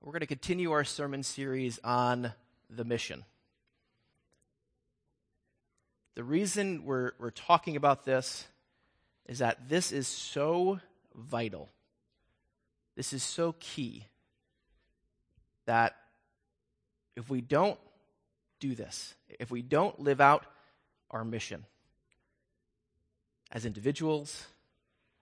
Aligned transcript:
We're 0.00 0.12
going 0.12 0.20
to 0.20 0.26
continue 0.26 0.70
our 0.70 0.84
sermon 0.84 1.24
series 1.24 1.80
on 1.82 2.32
the 2.70 2.84
mission. 2.84 3.24
The 6.14 6.22
reason 6.22 6.84
we're, 6.84 7.12
we're 7.18 7.30
talking 7.30 7.74
about 7.74 8.04
this 8.04 8.46
is 9.26 9.40
that 9.40 9.68
this 9.68 9.90
is 9.90 10.06
so 10.06 10.78
vital. 11.16 11.68
This 12.94 13.12
is 13.12 13.24
so 13.24 13.56
key 13.58 14.04
that 15.66 15.96
if 17.16 17.28
we 17.28 17.40
don't 17.40 17.78
do 18.60 18.76
this, 18.76 19.14
if 19.40 19.50
we 19.50 19.62
don't 19.62 19.98
live 20.00 20.20
out 20.20 20.46
our 21.10 21.24
mission 21.24 21.64
as 23.50 23.66
individuals, 23.66 24.46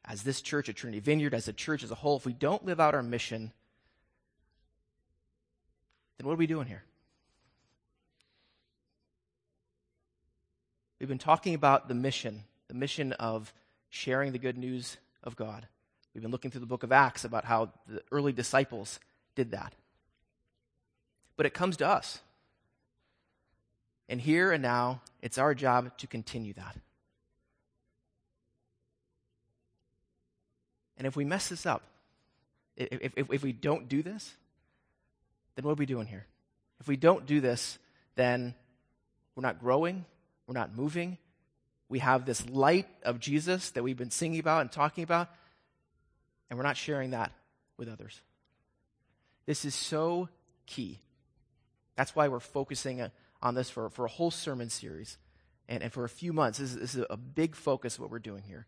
as 0.05 0.23
this 0.23 0.43
church 0.43 0.69
at 0.69 0.77
Trinity 0.77 1.01
Vineyard, 1.01 1.33
as 1.33 1.49
a 1.49 1.53
church 1.55 1.83
as 1.83 1.91
a 1.91 1.97
whole, 1.97 2.19
if 2.19 2.27
we 2.27 2.35
don't 2.35 2.65
live 2.67 2.79
out 2.79 2.95
our 2.95 3.03
mission, 3.03 3.53
then 6.19 6.27
what 6.27 6.35
are 6.35 6.37
we 6.37 6.47
doing 6.47 6.67
here? 6.67 6.83
We've 10.99 11.09
been 11.09 11.19
talking 11.19 11.55
about 11.55 11.89
the 11.89 11.95
mission, 11.95 12.45
the 12.69 12.75
mission 12.75 13.13
of 13.13 13.53
sharing 13.91 14.33
the 14.33 14.39
good 14.39 14.57
news 14.57 14.97
of 15.23 15.37
God. 15.37 15.67
We've 16.15 16.23
been 16.23 16.31
looking 16.31 16.51
through 16.51 16.61
the 16.61 16.67
book 16.67 16.83
of 16.83 16.93
Acts 16.93 17.25
about 17.25 17.45
how 17.45 17.71
the 17.87 18.03
early 18.11 18.33
disciples 18.33 18.99
did 19.35 19.51
that. 19.51 19.75
But 21.37 21.45
it 21.45 21.53
comes 21.53 21.77
to 21.79 21.87
us. 21.87 22.21
And 24.09 24.21
here 24.21 24.53
and 24.53 24.63
now, 24.63 25.03
it's 25.21 25.37
our 25.37 25.55
job 25.55 25.97
to 25.99 26.07
continue 26.07 26.55
that. 26.55 26.77
And 30.97 31.07
if 31.07 31.17
we 31.17 31.25
mess 31.25 31.49
this 31.49 31.67
up, 31.67 31.83
if, 32.77 33.13
if, 33.17 33.31
if 33.31 33.43
we 33.43 33.53
don't 33.53 33.89
do 33.89 34.03
this, 34.03 34.35
then 35.57 35.65
what 35.65 35.73
are 35.73 35.75
we 35.75 35.87
doing 35.87 36.07
here? 36.07 36.27
If 36.81 36.87
we 36.87 36.97
don't 36.97 37.27
do 37.27 37.41
this, 37.41 37.79
then 38.15 38.55
we're 39.35 39.43
not 39.43 39.59
growing, 39.59 40.05
we're 40.47 40.55
not 40.55 40.77
moving. 40.77 41.19
We 41.89 42.01
have 42.01 42.25
this 42.25 42.49
light 42.49 42.89
of 43.03 43.21
Jesus 43.21 43.71
that 43.71 43.83
we've 43.83 43.97
been 43.97 44.11
singing 44.11 44.41
about 44.41 44.61
and 44.63 44.73
talking 44.73 45.05
about, 45.05 45.29
and 46.51 46.59
we're 46.59 46.65
not 46.65 46.77
sharing 46.77 47.11
that 47.11 47.33
with 47.77 47.89
others. 47.89 48.21
This 49.47 49.65
is 49.65 49.75
so 49.75 50.29
key. 50.67 50.99
That's 51.95 52.15
why 52.15 52.29
we're 52.29 52.41
focusing 52.41 53.11
on 53.41 53.55
this 53.55 53.71
for, 53.71 53.89
for 53.91 54.05
a 54.05 54.09
whole 54.09 54.31
sermon 54.31 54.69
series. 54.69 55.17
And, 55.69 55.83
and 55.83 55.93
for 55.93 56.05
a 56.05 56.09
few 56.09 56.33
months, 56.33 56.59
this 56.59 56.71
is, 56.71 56.77
this 56.77 56.95
is 56.95 57.05
a 57.09 57.17
big 57.17 57.55
focus 57.55 57.95
of 57.95 58.01
what 58.01 58.11
we're 58.11 58.19
doing 58.19 58.43
here, 58.43 58.67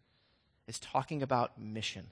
is 0.67 0.79
talking 0.79 1.23
about 1.23 1.61
mission. 1.61 2.07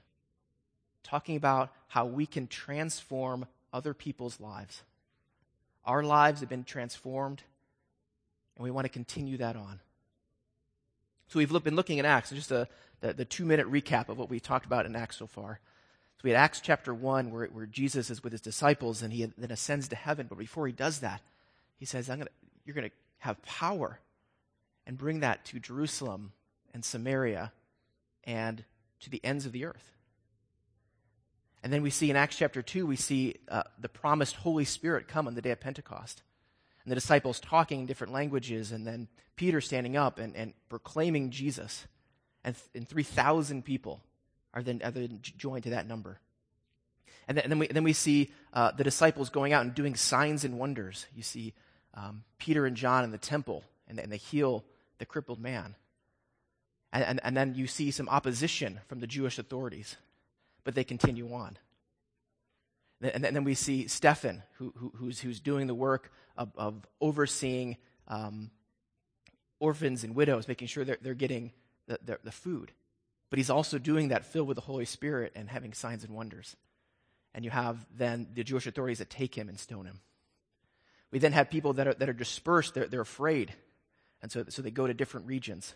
Talking 1.03 1.37
about 1.37 1.71
how 1.87 2.05
we 2.05 2.25
can 2.25 2.47
transform 2.47 3.45
other 3.73 3.93
people's 3.93 4.39
lives. 4.39 4.83
Our 5.85 6.03
lives 6.03 6.41
have 6.41 6.49
been 6.49 6.63
transformed, 6.63 7.43
and 8.55 8.63
we 8.63 8.71
want 8.71 8.85
to 8.85 8.89
continue 8.89 9.37
that 9.37 9.55
on. 9.55 9.79
So 11.27 11.39
we've 11.39 11.63
been 11.63 11.75
looking 11.75 11.99
at 11.99 12.05
Acts, 12.05 12.29
just 12.29 12.51
a, 12.51 12.67
the, 13.01 13.13
the 13.13 13.25
two 13.25 13.45
minute 13.45 13.69
recap 13.71 14.09
of 14.09 14.17
what 14.17 14.29
we 14.29 14.39
talked 14.39 14.65
about 14.65 14.85
in 14.85 14.95
Acts 14.95 15.17
so 15.17 15.27
far. 15.27 15.59
So 16.17 16.21
we 16.23 16.31
had 16.31 16.39
Acts 16.39 16.61
chapter 16.61 16.93
1, 16.93 17.31
where, 17.31 17.45
where 17.47 17.65
Jesus 17.65 18.09
is 18.09 18.23
with 18.23 18.31
his 18.31 18.41
disciples 18.41 19.01
and 19.03 19.13
he 19.13 19.25
then 19.37 19.51
ascends 19.51 19.87
to 19.89 19.95
heaven. 19.95 20.25
But 20.27 20.39
before 20.39 20.65
he 20.65 20.73
does 20.73 20.99
that, 20.99 21.21
he 21.77 21.85
says, 21.85 22.09
I'm 22.09 22.17
gonna, 22.17 22.31
You're 22.65 22.73
going 22.73 22.89
to 22.89 22.95
have 23.19 23.41
power 23.43 23.99
and 24.87 24.97
bring 24.97 25.19
that 25.19 25.45
to 25.45 25.59
Jerusalem 25.59 26.31
and 26.73 26.83
Samaria 26.83 27.51
and 28.23 28.63
to 29.01 29.09
the 29.09 29.23
ends 29.23 29.45
of 29.45 29.51
the 29.51 29.65
earth. 29.65 29.91
And 31.67 31.73
then 31.73 31.81
we 31.81 31.89
see 31.89 32.09
in 32.09 32.15
Acts 32.15 32.37
chapter 32.37 32.61
2, 32.61 32.87
we 32.87 32.95
see 32.95 33.35
uh, 33.49 33.63
the 33.77 33.89
promised 33.89 34.37
Holy 34.37 34.63
Spirit 34.63 35.09
come 35.09 35.27
on 35.27 35.35
the 35.35 35.41
day 35.41 35.51
of 35.51 35.59
Pentecost. 35.59 36.23
And 36.85 36.89
the 36.89 36.95
disciples 36.95 37.41
talking 37.41 37.81
in 37.81 37.85
different 37.85 38.13
languages, 38.13 38.71
and 38.71 38.87
then 38.87 39.09
Peter 39.35 39.59
standing 39.59 39.97
up 39.97 40.17
and, 40.17 40.33
and 40.33 40.53
proclaiming 40.69 41.29
Jesus. 41.29 41.85
And, 42.45 42.55
th- 42.55 42.69
and 42.73 42.87
3,000 42.87 43.65
people 43.65 43.99
are 44.53 44.63
then, 44.63 44.79
are 44.81 44.91
then 44.91 45.19
joined 45.21 45.65
to 45.65 45.71
that 45.71 45.89
number. 45.89 46.21
And 47.27 47.35
then, 47.35 47.43
and 47.43 47.51
then, 47.51 47.59
we, 47.59 47.67
then 47.67 47.83
we 47.83 47.91
see 47.91 48.31
uh, 48.53 48.71
the 48.71 48.85
disciples 48.85 49.29
going 49.29 49.51
out 49.51 49.65
and 49.65 49.75
doing 49.75 49.97
signs 49.97 50.45
and 50.45 50.57
wonders. 50.57 51.05
You 51.13 51.23
see 51.23 51.53
um, 51.95 52.23
Peter 52.37 52.65
and 52.65 52.77
John 52.77 53.03
in 53.03 53.11
the 53.11 53.17
temple, 53.17 53.65
and, 53.89 53.99
and 53.99 54.09
they 54.09 54.15
heal 54.15 54.63
the 54.99 55.05
crippled 55.05 55.41
man. 55.41 55.75
And, 56.93 57.03
and, 57.03 57.19
and 57.25 57.35
then 57.35 57.55
you 57.55 57.67
see 57.67 57.91
some 57.91 58.07
opposition 58.07 58.79
from 58.87 59.01
the 59.01 59.07
Jewish 59.07 59.37
authorities 59.37 59.97
but 60.67 60.75
they 60.75 60.83
continue 60.83 61.31
on. 61.33 61.57
And 63.01 63.23
then 63.23 63.43
we 63.43 63.53
see 63.53 63.87
Stephen, 63.87 64.41
who, 64.53 64.73
who, 64.75 64.91
who's, 64.95 65.19
who's 65.19 65.39
doing 65.39 65.67
the 65.67 65.75
work 65.75 66.11
of, 66.35 66.51
of 66.57 66.87
overseeing 66.99 67.77
um, 68.07 68.49
orphans 69.59 70.03
and 70.03 70.15
widows, 70.15 70.47
making 70.47 70.67
sure 70.67 70.83
they're, 70.83 70.97
they're 71.01 71.13
getting 71.13 71.51
the, 71.87 71.99
the, 72.03 72.19
the 72.23 72.31
food. 72.31 72.71
But 73.29 73.37
he's 73.37 73.49
also 73.49 73.77
doing 73.77 74.07
that 74.07 74.25
filled 74.25 74.47
with 74.47 74.55
the 74.55 74.61
Holy 74.61 74.85
Spirit 74.85 75.33
and 75.35 75.49
having 75.49 75.73
signs 75.73 76.03
and 76.03 76.15
wonders. 76.15 76.55
And 77.35 77.45
you 77.45 77.51
have 77.51 77.85
then 77.95 78.27
the 78.33 78.43
Jewish 78.43 78.65
authorities 78.65 78.97
that 78.97 79.09
take 79.09 79.35
him 79.35 79.49
and 79.49 79.59
stone 79.59 79.85
him. 79.85 79.99
We 81.11 81.19
then 81.19 81.33
have 81.33 81.49
people 81.49 81.73
that 81.73 81.87
are, 81.87 81.93
that 81.93 82.09
are 82.09 82.13
dispersed, 82.13 82.73
they're, 82.73 82.87
they're 82.87 83.01
afraid. 83.01 83.53
And 84.21 84.31
so, 84.31 84.45
so 84.49 84.61
they 84.61 84.71
go 84.71 84.87
to 84.87 84.93
different 84.93 85.27
regions. 85.27 85.75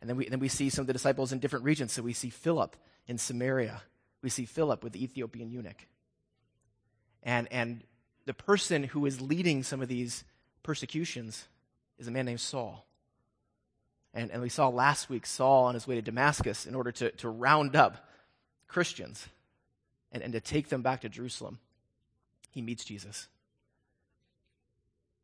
And 0.00 0.10
then 0.10 0.16
we, 0.16 0.28
then 0.28 0.40
we 0.40 0.48
see 0.48 0.68
some 0.68 0.82
of 0.82 0.86
the 0.88 0.92
disciples 0.92 1.32
in 1.32 1.38
different 1.38 1.64
regions. 1.64 1.92
So 1.92 2.02
we 2.02 2.12
see 2.12 2.28
Philip 2.28 2.76
in 3.06 3.18
Samaria. 3.18 3.82
We 4.20 4.28
see 4.28 4.44
Philip 4.44 4.84
with 4.84 4.92
the 4.92 5.02
Ethiopian 5.02 5.50
eunuch. 5.50 5.86
And, 7.22 7.48
and 7.50 7.82
the 8.26 8.34
person 8.34 8.84
who 8.84 9.06
is 9.06 9.20
leading 9.20 9.62
some 9.62 9.80
of 9.80 9.88
these 9.88 10.24
persecutions 10.62 11.46
is 11.98 12.08
a 12.08 12.10
man 12.10 12.26
named 12.26 12.40
Saul. 12.40 12.86
And, 14.14 14.30
and 14.30 14.42
we 14.42 14.48
saw 14.48 14.68
last 14.68 15.08
week 15.08 15.26
Saul 15.26 15.64
on 15.64 15.74
his 15.74 15.86
way 15.86 15.94
to 15.94 16.02
Damascus 16.02 16.66
in 16.66 16.74
order 16.74 16.92
to, 16.92 17.10
to 17.12 17.28
round 17.28 17.76
up 17.76 18.08
Christians 18.68 19.26
and, 20.10 20.22
and 20.22 20.32
to 20.32 20.40
take 20.40 20.68
them 20.68 20.82
back 20.82 21.00
to 21.02 21.08
Jerusalem. 21.08 21.58
He 22.50 22.60
meets 22.60 22.84
Jesus. 22.84 23.28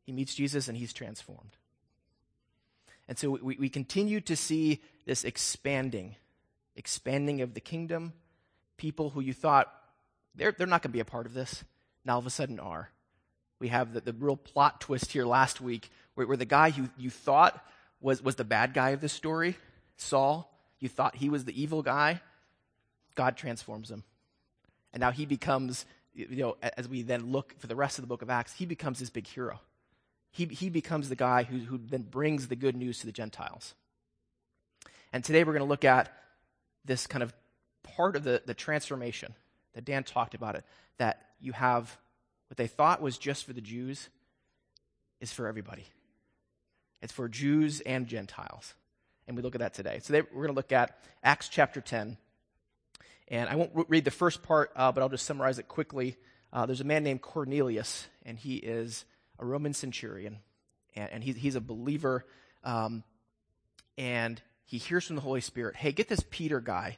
He 0.05 0.11
meets 0.11 0.33
Jesus 0.33 0.67
and 0.67 0.77
he's 0.77 0.93
transformed. 0.93 1.55
And 3.07 3.17
so 3.17 3.31
we, 3.41 3.57
we 3.57 3.69
continue 3.69 4.21
to 4.21 4.35
see 4.35 4.81
this 5.05 5.23
expanding 5.23 6.15
expanding 6.79 7.41
of 7.41 7.53
the 7.53 7.59
kingdom, 7.59 8.13
people 8.77 9.09
who 9.09 9.19
you 9.19 9.33
thought 9.33 9.71
they're, 10.33 10.53
they're 10.53 10.65
not 10.65 10.81
going 10.81 10.91
to 10.91 10.93
be 10.93 11.01
a 11.01 11.05
part 11.05 11.25
of 11.25 11.33
this, 11.33 11.65
now 12.09 12.15
all 12.15 12.19
of 12.19 12.25
a 12.25 12.31
sudden 12.31 12.59
are. 12.59 12.89
We 13.59 13.67
have 13.67 13.93
the, 13.93 14.01
the 14.01 14.13
real 14.13 14.35
plot 14.35 14.81
twist 14.81 15.11
here 15.11 15.25
last 15.25 15.61
week 15.61 15.91
where, 16.15 16.25
where 16.25 16.37
the 16.37 16.43
guy 16.43 16.71
who 16.71 16.89
you 16.97 17.11
thought 17.11 17.63
was, 18.01 18.23
was 18.23 18.35
the 18.35 18.43
bad 18.43 18.73
guy 18.73 18.89
of 18.89 18.99
this 18.99 19.13
story, 19.13 19.55
Saul, 19.95 20.51
you 20.79 20.89
thought 20.89 21.17
he 21.17 21.29
was 21.29 21.45
the 21.45 21.61
evil 21.61 21.83
guy, 21.83 22.19
God 23.13 23.37
transforms 23.37 23.91
him. 23.91 24.03
And 24.91 25.01
now 25.01 25.11
he 25.11 25.27
becomes, 25.27 25.85
you 26.15 26.35
know, 26.35 26.57
as 26.75 26.89
we 26.89 27.03
then 27.03 27.31
look 27.31 27.53
for 27.59 27.67
the 27.67 27.75
rest 27.75 27.99
of 27.99 28.01
the 28.01 28.07
book 28.07 28.23
of 28.23 28.31
Acts, 28.31 28.53
he 28.53 28.65
becomes 28.65 28.97
this 28.97 29.11
big 29.11 29.27
hero. 29.27 29.59
He, 30.31 30.45
he 30.45 30.71
becomes 30.71 31.09
the 31.09 31.15
guy 31.15 31.43
who, 31.43 31.59
who 31.59 31.77
then 31.77 32.01
brings 32.01 32.47
the 32.47 32.55
good 32.55 32.75
news 32.75 33.01
to 33.01 33.05
the 33.05 33.11
Gentiles. 33.11 33.75
And 35.13 35.23
today 35.23 35.43
we're 35.43 35.53
going 35.53 35.59
to 35.59 35.69
look 35.69 35.85
at 35.85 36.11
this 36.85 37.05
kind 37.05 37.21
of 37.21 37.35
part 37.83 38.15
of 38.15 38.23
the, 38.23 38.41
the 38.47 38.55
transformation 38.55 39.35
that 39.73 39.85
Dan 39.85 40.03
talked 40.03 40.33
about 40.33 40.55
it, 40.55 40.63
that 40.97 41.25
you 41.39 41.53
have 41.53 41.97
what 42.47 42.57
they 42.57 42.67
thought 42.67 43.01
was 43.01 43.17
just 43.17 43.45
for 43.45 43.53
the 43.53 43.61
Jews 43.61 44.09
is 45.21 45.31
for 45.31 45.47
everybody. 45.47 45.85
It's 47.01 47.13
for 47.13 47.29
Jews 47.29 47.81
and 47.81 48.07
Gentiles. 48.07 48.73
And 49.27 49.37
we 49.37 49.43
look 49.43 49.55
at 49.55 49.59
that 49.59 49.73
today. 49.73 49.99
So 50.01 50.13
they, 50.13 50.21
we're 50.21 50.43
going 50.43 50.47
to 50.47 50.53
look 50.53 50.71
at 50.71 50.97
Acts 51.23 51.49
chapter 51.49 51.81
10. 51.81 52.17
And 53.27 53.49
I 53.49 53.55
won't 53.55 53.71
read 53.87 54.05
the 54.05 54.11
first 54.11 54.41
part, 54.41 54.71
uh, 54.75 54.91
but 54.91 55.01
I'll 55.01 55.09
just 55.09 55.25
summarize 55.25 55.59
it 55.59 55.67
quickly. 55.67 56.17
Uh, 56.51 56.65
there's 56.65 56.81
a 56.81 56.85
man 56.85 57.03
named 57.03 57.21
Cornelius, 57.21 58.07
and 58.25 58.39
he 58.39 58.55
is 58.55 59.05
a 59.37 59.45
Roman 59.45 59.73
centurion, 59.73 60.39
and, 60.95 61.11
and 61.11 61.23
he, 61.23 61.33
he's 61.33 61.55
a 61.55 61.61
believer. 61.61 62.25
Um, 62.63 63.03
and 63.99 64.41
he 64.65 64.79
hears 64.79 65.05
from 65.05 65.15
the 65.15 65.21
Holy 65.21 65.41
Spirit, 65.41 65.75
hey, 65.75 65.91
get 65.91 66.07
this 66.07 66.23
Peter 66.31 66.59
guy, 66.59 66.97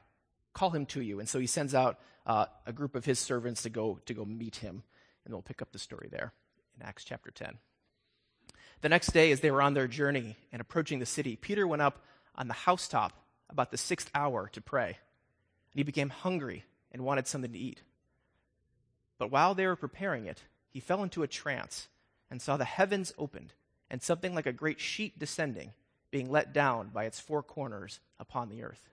call 0.53 0.69
him 0.69 0.85
to 0.87 1.01
you. 1.01 1.19
And 1.19 1.27
so 1.27 1.37
he 1.37 1.47
sends 1.47 1.75
out 1.75 1.99
uh, 2.25 2.45
a 2.65 2.73
group 2.73 2.95
of 2.95 3.05
his 3.05 3.19
servants 3.19 3.63
to 3.63 3.69
go, 3.69 3.99
to 4.05 4.13
go 4.13 4.25
meet 4.25 4.57
him. 4.57 4.83
And 5.25 5.33
we'll 5.33 5.41
pick 5.41 5.61
up 5.61 5.71
the 5.71 5.79
story 5.79 6.07
there 6.11 6.33
in 6.75 6.85
Acts 6.85 7.03
chapter 7.03 7.31
10. 7.31 7.57
The 8.81 8.89
next 8.89 9.07
day, 9.13 9.31
as 9.31 9.41
they 9.41 9.51
were 9.51 9.61
on 9.61 9.73
their 9.73 9.87
journey 9.87 10.37
and 10.51 10.59
approaching 10.59 10.99
the 10.99 11.05
city, 11.05 11.35
Peter 11.35 11.67
went 11.67 11.83
up 11.83 12.03
on 12.35 12.47
the 12.47 12.53
housetop 12.53 13.13
about 13.49 13.69
the 13.69 13.77
sixth 13.77 14.09
hour 14.15 14.49
to 14.53 14.61
pray. 14.61 14.87
And 14.87 15.79
he 15.79 15.83
became 15.83 16.09
hungry 16.09 16.65
and 16.91 17.03
wanted 17.03 17.27
something 17.27 17.51
to 17.51 17.59
eat. 17.59 17.81
But 19.19 19.29
while 19.29 19.53
they 19.53 19.67
were 19.67 19.75
preparing 19.75 20.25
it, 20.25 20.41
he 20.69 20.79
fell 20.79 21.03
into 21.03 21.21
a 21.21 21.27
trance 21.27 21.89
and 22.29 22.41
saw 22.41 22.57
the 22.57 22.65
heavens 22.65 23.13
opened 23.17 23.53
and 23.89 24.01
something 24.01 24.33
like 24.33 24.45
a 24.45 24.53
great 24.53 24.79
sheet 24.79 25.19
descending 25.19 25.73
being 26.09 26.31
let 26.31 26.53
down 26.53 26.89
by 26.93 27.05
its 27.05 27.19
four 27.19 27.43
corners 27.43 27.99
upon 28.19 28.49
the 28.49 28.63
earth. 28.63 28.89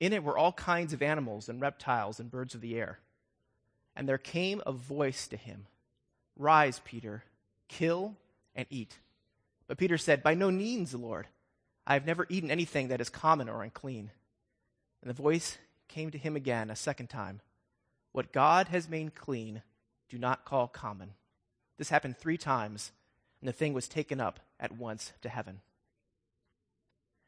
In 0.00 0.12
it 0.12 0.22
were 0.22 0.38
all 0.38 0.52
kinds 0.52 0.92
of 0.92 1.02
animals 1.02 1.48
and 1.48 1.60
reptiles 1.60 2.20
and 2.20 2.30
birds 2.30 2.54
of 2.54 2.60
the 2.60 2.76
air. 2.76 2.98
And 3.96 4.08
there 4.08 4.18
came 4.18 4.62
a 4.64 4.72
voice 4.72 5.26
to 5.28 5.36
him 5.36 5.66
Rise, 6.36 6.80
Peter, 6.84 7.24
kill 7.66 8.14
and 8.54 8.66
eat. 8.70 8.98
But 9.66 9.78
Peter 9.78 9.98
said, 9.98 10.22
By 10.22 10.34
no 10.34 10.50
means, 10.50 10.94
Lord. 10.94 11.26
I 11.86 11.94
have 11.94 12.06
never 12.06 12.26
eaten 12.28 12.50
anything 12.50 12.88
that 12.88 13.00
is 13.00 13.08
common 13.08 13.48
or 13.48 13.62
unclean. 13.62 14.10
And 15.02 15.08
the 15.08 15.22
voice 15.22 15.58
came 15.88 16.10
to 16.10 16.18
him 16.18 16.36
again 16.36 16.70
a 16.70 16.76
second 16.76 17.08
time 17.08 17.40
What 18.12 18.32
God 18.32 18.68
has 18.68 18.88
made 18.88 19.14
clean, 19.14 19.62
do 20.08 20.18
not 20.18 20.44
call 20.44 20.68
common. 20.68 21.14
This 21.76 21.90
happened 21.90 22.18
three 22.18 22.38
times, 22.38 22.92
and 23.40 23.48
the 23.48 23.52
thing 23.52 23.72
was 23.72 23.88
taken 23.88 24.20
up 24.20 24.40
at 24.60 24.76
once 24.76 25.12
to 25.22 25.28
heaven. 25.28 25.60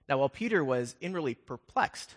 Now, 0.08 0.19
while 0.19 0.28
Peter 0.28 0.64
was 0.64 0.96
inwardly 1.00 1.34
perplexed 1.34 2.17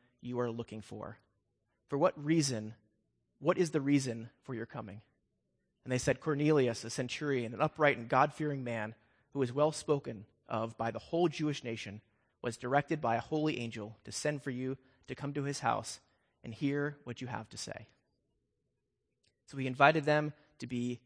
you 0.21 0.39
are 0.39 0.51
looking 0.51 0.81
for. 0.81 1.17
For 1.89 1.97
what 1.97 2.23
reason 2.23 2.75
what 3.41 3.57
is 3.57 3.71
the 3.71 3.81
reason 3.81 4.29
for 4.43 4.53
your 4.53 4.67
coming? 4.67 5.01
And 5.83 5.91
they 5.91 5.97
said, 5.97 6.21
Cornelius, 6.21 6.83
a 6.83 6.91
centurion, 6.91 7.55
an 7.55 7.61
upright 7.61 7.97
and 7.97 8.07
God 8.07 8.33
fearing 8.33 8.63
man, 8.63 8.93
who 9.33 9.39
was 9.39 9.51
well 9.51 9.71
spoken 9.71 10.25
of 10.47 10.77
by 10.77 10.91
the 10.91 10.99
whole 10.99 11.27
Jewish 11.27 11.63
nation, 11.63 12.01
was 12.43 12.55
directed 12.55 13.01
by 13.01 13.15
a 13.15 13.21
holy 13.21 13.59
angel 13.59 13.97
to 14.05 14.11
send 14.11 14.43
for 14.43 14.51
you 14.51 14.77
to 15.07 15.15
come 15.15 15.33
to 15.33 15.43
his 15.43 15.59
house 15.59 15.99
and 16.43 16.53
hear 16.53 16.97
what 17.03 17.19
you 17.19 17.27
have 17.27 17.49
to 17.49 17.57
say. 17.57 17.87
So 19.47 19.57
he 19.57 19.65
invited 19.65 20.05
them 20.05 20.33
to 20.59 20.67
be 20.67 20.99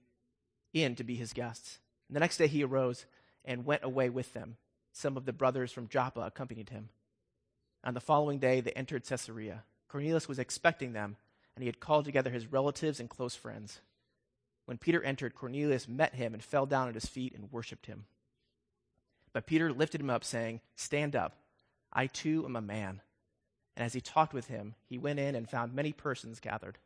in 0.73 0.95
to 0.95 1.05
be 1.05 1.15
his 1.15 1.31
guests. 1.31 1.79
And 2.09 2.15
the 2.15 2.19
next 2.19 2.37
day 2.37 2.47
he 2.47 2.63
arose 2.63 3.05
and 3.45 3.65
went 3.65 3.83
away 3.83 4.09
with 4.09 4.33
them. 4.33 4.57
Some 4.91 5.15
of 5.15 5.25
the 5.25 5.33
brothers 5.33 5.71
from 5.71 5.87
Joppa 5.87 6.21
accompanied 6.21 6.69
him. 6.69 6.89
On 7.85 7.93
the 7.93 7.99
following 7.99 8.39
day 8.39 8.61
they 8.61 8.71
entered 8.71 9.05
Caesarea. 9.05 9.63
Cornelius 9.87 10.27
was 10.27 10.39
expecting 10.39 10.93
them 10.93 11.15
and 11.55 11.63
he 11.63 11.67
had 11.67 11.79
called 11.79 12.05
together 12.05 12.29
his 12.29 12.51
relatives 12.51 12.99
and 12.99 13.09
close 13.09 13.35
friends. 13.35 13.79
When 14.65 14.77
Peter 14.77 15.01
entered, 15.03 15.35
Cornelius 15.35 15.87
met 15.87 16.15
him 16.15 16.33
and 16.33 16.43
fell 16.43 16.65
down 16.65 16.89
at 16.89 16.95
his 16.95 17.05
feet 17.05 17.33
and 17.35 17.51
worshipped 17.51 17.85
him. 17.85 18.05
But 19.31 19.45
Peter 19.45 19.71
lifted 19.71 20.01
him 20.01 20.09
up, 20.09 20.23
saying, 20.23 20.61
Stand 20.75 21.15
up. 21.15 21.33
I 21.93 22.07
too 22.07 22.43
am 22.45 22.55
a 22.55 22.61
man. 22.61 23.01
And 23.77 23.85
as 23.85 23.93
he 23.93 24.01
talked 24.01 24.33
with 24.33 24.47
him, 24.47 24.75
he 24.87 24.97
went 24.97 25.19
in 25.19 25.35
and 25.35 25.49
found 25.49 25.73
many 25.73 25.93
persons 25.93 26.39
gathered. 26.39 26.77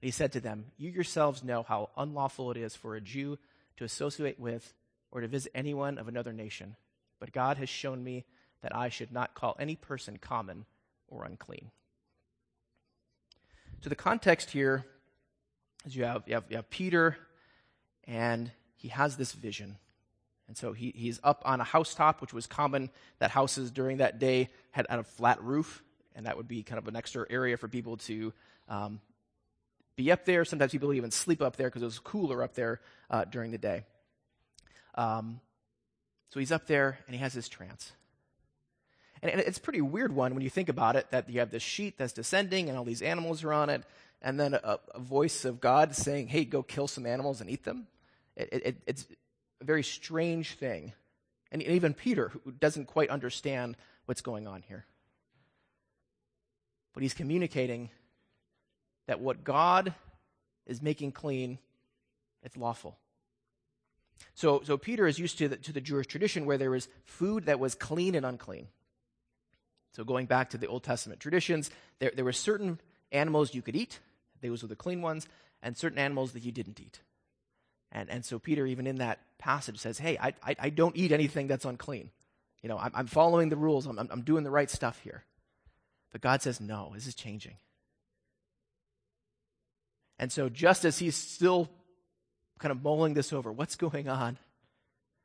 And 0.00 0.06
he 0.06 0.10
said 0.10 0.32
to 0.32 0.40
them, 0.40 0.66
You 0.76 0.90
yourselves 0.90 1.42
know 1.42 1.62
how 1.62 1.90
unlawful 1.96 2.50
it 2.50 2.56
is 2.56 2.76
for 2.76 2.94
a 2.94 3.00
Jew 3.00 3.38
to 3.78 3.84
associate 3.84 4.38
with 4.38 4.74
or 5.10 5.20
to 5.20 5.28
visit 5.28 5.52
anyone 5.54 5.98
of 5.98 6.08
another 6.08 6.32
nation. 6.32 6.76
But 7.20 7.32
God 7.32 7.56
has 7.56 7.68
shown 7.68 8.04
me 8.04 8.24
that 8.62 8.74
I 8.74 8.88
should 8.88 9.12
not 9.12 9.34
call 9.34 9.56
any 9.58 9.76
person 9.76 10.18
common 10.18 10.64
or 11.08 11.24
unclean. 11.24 11.70
So 13.80 13.88
the 13.88 13.96
context 13.96 14.50
here 14.50 14.84
is 15.86 15.94
you 15.94 16.04
have, 16.04 16.24
you 16.26 16.34
have, 16.34 16.44
you 16.48 16.56
have 16.56 16.68
Peter, 16.70 17.16
and 18.04 18.50
he 18.74 18.88
has 18.88 19.16
this 19.16 19.32
vision. 19.32 19.76
And 20.48 20.56
so 20.56 20.72
he, 20.72 20.92
he's 20.96 21.20
up 21.22 21.42
on 21.44 21.60
a 21.60 21.64
housetop, 21.64 22.20
which 22.20 22.32
was 22.32 22.46
common 22.46 22.90
that 23.18 23.30
houses 23.30 23.70
during 23.70 23.98
that 23.98 24.18
day 24.18 24.48
had, 24.70 24.86
had 24.88 24.98
a 24.98 25.04
flat 25.04 25.42
roof, 25.42 25.82
and 26.16 26.26
that 26.26 26.36
would 26.36 26.48
be 26.48 26.62
kind 26.62 26.78
of 26.78 26.88
an 26.88 26.96
extra 26.96 27.26
area 27.30 27.56
for 27.56 27.68
people 27.68 27.98
to 27.98 28.32
um, 28.68 29.00
be 29.94 30.10
up 30.10 30.24
there. 30.24 30.44
Sometimes 30.44 30.72
people 30.72 30.92
even 30.94 31.10
sleep 31.10 31.42
up 31.42 31.56
there 31.56 31.68
because 31.68 31.82
it 31.82 31.84
was 31.86 31.98
cooler 31.98 32.42
up 32.42 32.54
there 32.54 32.80
uh, 33.10 33.24
during 33.24 33.50
the 33.50 33.58
day. 33.58 33.84
Um, 34.94 35.40
so 36.30 36.40
he's 36.40 36.52
up 36.52 36.66
there, 36.66 36.98
and 37.06 37.14
he 37.14 37.20
has 37.20 37.32
this 37.34 37.48
trance. 37.48 37.92
And 39.22 39.40
it's 39.40 39.58
a 39.58 39.60
pretty 39.60 39.80
weird 39.80 40.14
one 40.14 40.34
when 40.34 40.42
you 40.42 40.50
think 40.50 40.68
about 40.68 40.96
it 40.96 41.10
that 41.10 41.28
you 41.28 41.40
have 41.40 41.50
this 41.50 41.62
sheet 41.62 41.98
that's 41.98 42.12
descending 42.12 42.68
and 42.68 42.78
all 42.78 42.84
these 42.84 43.02
animals 43.02 43.42
are 43.44 43.52
on 43.52 43.70
it, 43.70 43.84
and 44.22 44.38
then 44.38 44.54
a, 44.54 44.78
a 44.94 45.00
voice 45.00 45.44
of 45.44 45.60
God 45.60 45.94
saying, 45.94 46.28
hey, 46.28 46.44
go 46.44 46.62
kill 46.62 46.88
some 46.88 47.06
animals 47.06 47.40
and 47.40 47.50
eat 47.50 47.64
them. 47.64 47.86
It, 48.36 48.48
it, 48.52 48.82
it's 48.86 49.06
a 49.60 49.64
very 49.64 49.82
strange 49.82 50.54
thing. 50.54 50.92
And 51.50 51.62
even 51.62 51.94
Peter, 51.94 52.28
who 52.28 52.52
doesn't 52.52 52.86
quite 52.86 53.10
understand 53.10 53.76
what's 54.06 54.20
going 54.20 54.46
on 54.46 54.62
here. 54.62 54.84
But 56.94 57.02
he's 57.02 57.14
communicating 57.14 57.90
that 59.06 59.20
what 59.20 59.44
God 59.44 59.94
is 60.66 60.82
making 60.82 61.12
clean, 61.12 61.58
it's 62.42 62.56
lawful. 62.56 62.98
So, 64.34 64.62
so 64.64 64.76
Peter 64.76 65.06
is 65.06 65.18
used 65.18 65.38
to 65.38 65.48
the, 65.48 65.56
to 65.56 65.72
the 65.72 65.80
Jewish 65.80 66.06
tradition 66.06 66.44
where 66.44 66.58
there 66.58 66.70
was 66.70 66.88
food 67.04 67.46
that 67.46 67.60
was 67.60 67.74
clean 67.74 68.14
and 68.14 68.26
unclean. 68.26 68.68
So, 69.92 70.04
going 70.04 70.26
back 70.26 70.50
to 70.50 70.58
the 70.58 70.66
Old 70.66 70.84
Testament 70.84 71.20
traditions, 71.20 71.70
there, 71.98 72.12
there 72.14 72.24
were 72.24 72.32
certain 72.32 72.80
animals 73.12 73.54
you 73.54 73.62
could 73.62 73.76
eat, 73.76 73.98
those 74.42 74.62
were 74.62 74.68
the 74.68 74.76
clean 74.76 75.02
ones, 75.02 75.26
and 75.62 75.76
certain 75.76 75.98
animals 75.98 76.32
that 76.32 76.44
you 76.44 76.52
didn't 76.52 76.80
eat. 76.80 77.00
And, 77.90 78.08
and 78.10 78.24
so, 78.24 78.38
Peter, 78.38 78.66
even 78.66 78.86
in 78.86 78.96
that 78.96 79.18
passage, 79.38 79.78
says, 79.78 79.98
Hey, 79.98 80.18
I, 80.18 80.34
I, 80.42 80.56
I 80.58 80.70
don't 80.70 80.96
eat 80.96 81.12
anything 81.12 81.46
that's 81.46 81.64
unclean. 81.64 82.10
You 82.62 82.68
know, 82.68 82.78
I'm, 82.78 82.92
I'm 82.94 83.06
following 83.06 83.48
the 83.48 83.56
rules, 83.56 83.86
I'm, 83.86 83.98
I'm 83.98 84.22
doing 84.22 84.44
the 84.44 84.50
right 84.50 84.70
stuff 84.70 85.00
here. 85.02 85.24
But 86.12 86.20
God 86.20 86.42
says, 86.42 86.60
No, 86.60 86.92
this 86.94 87.06
is 87.06 87.14
changing. 87.14 87.56
And 90.18 90.30
so, 90.30 90.48
just 90.48 90.84
as 90.84 90.98
he's 90.98 91.16
still 91.16 91.68
kind 92.58 92.72
of 92.72 92.82
mulling 92.82 93.14
this 93.14 93.32
over, 93.32 93.52
what's 93.52 93.76
going 93.76 94.08
on? 94.08 94.36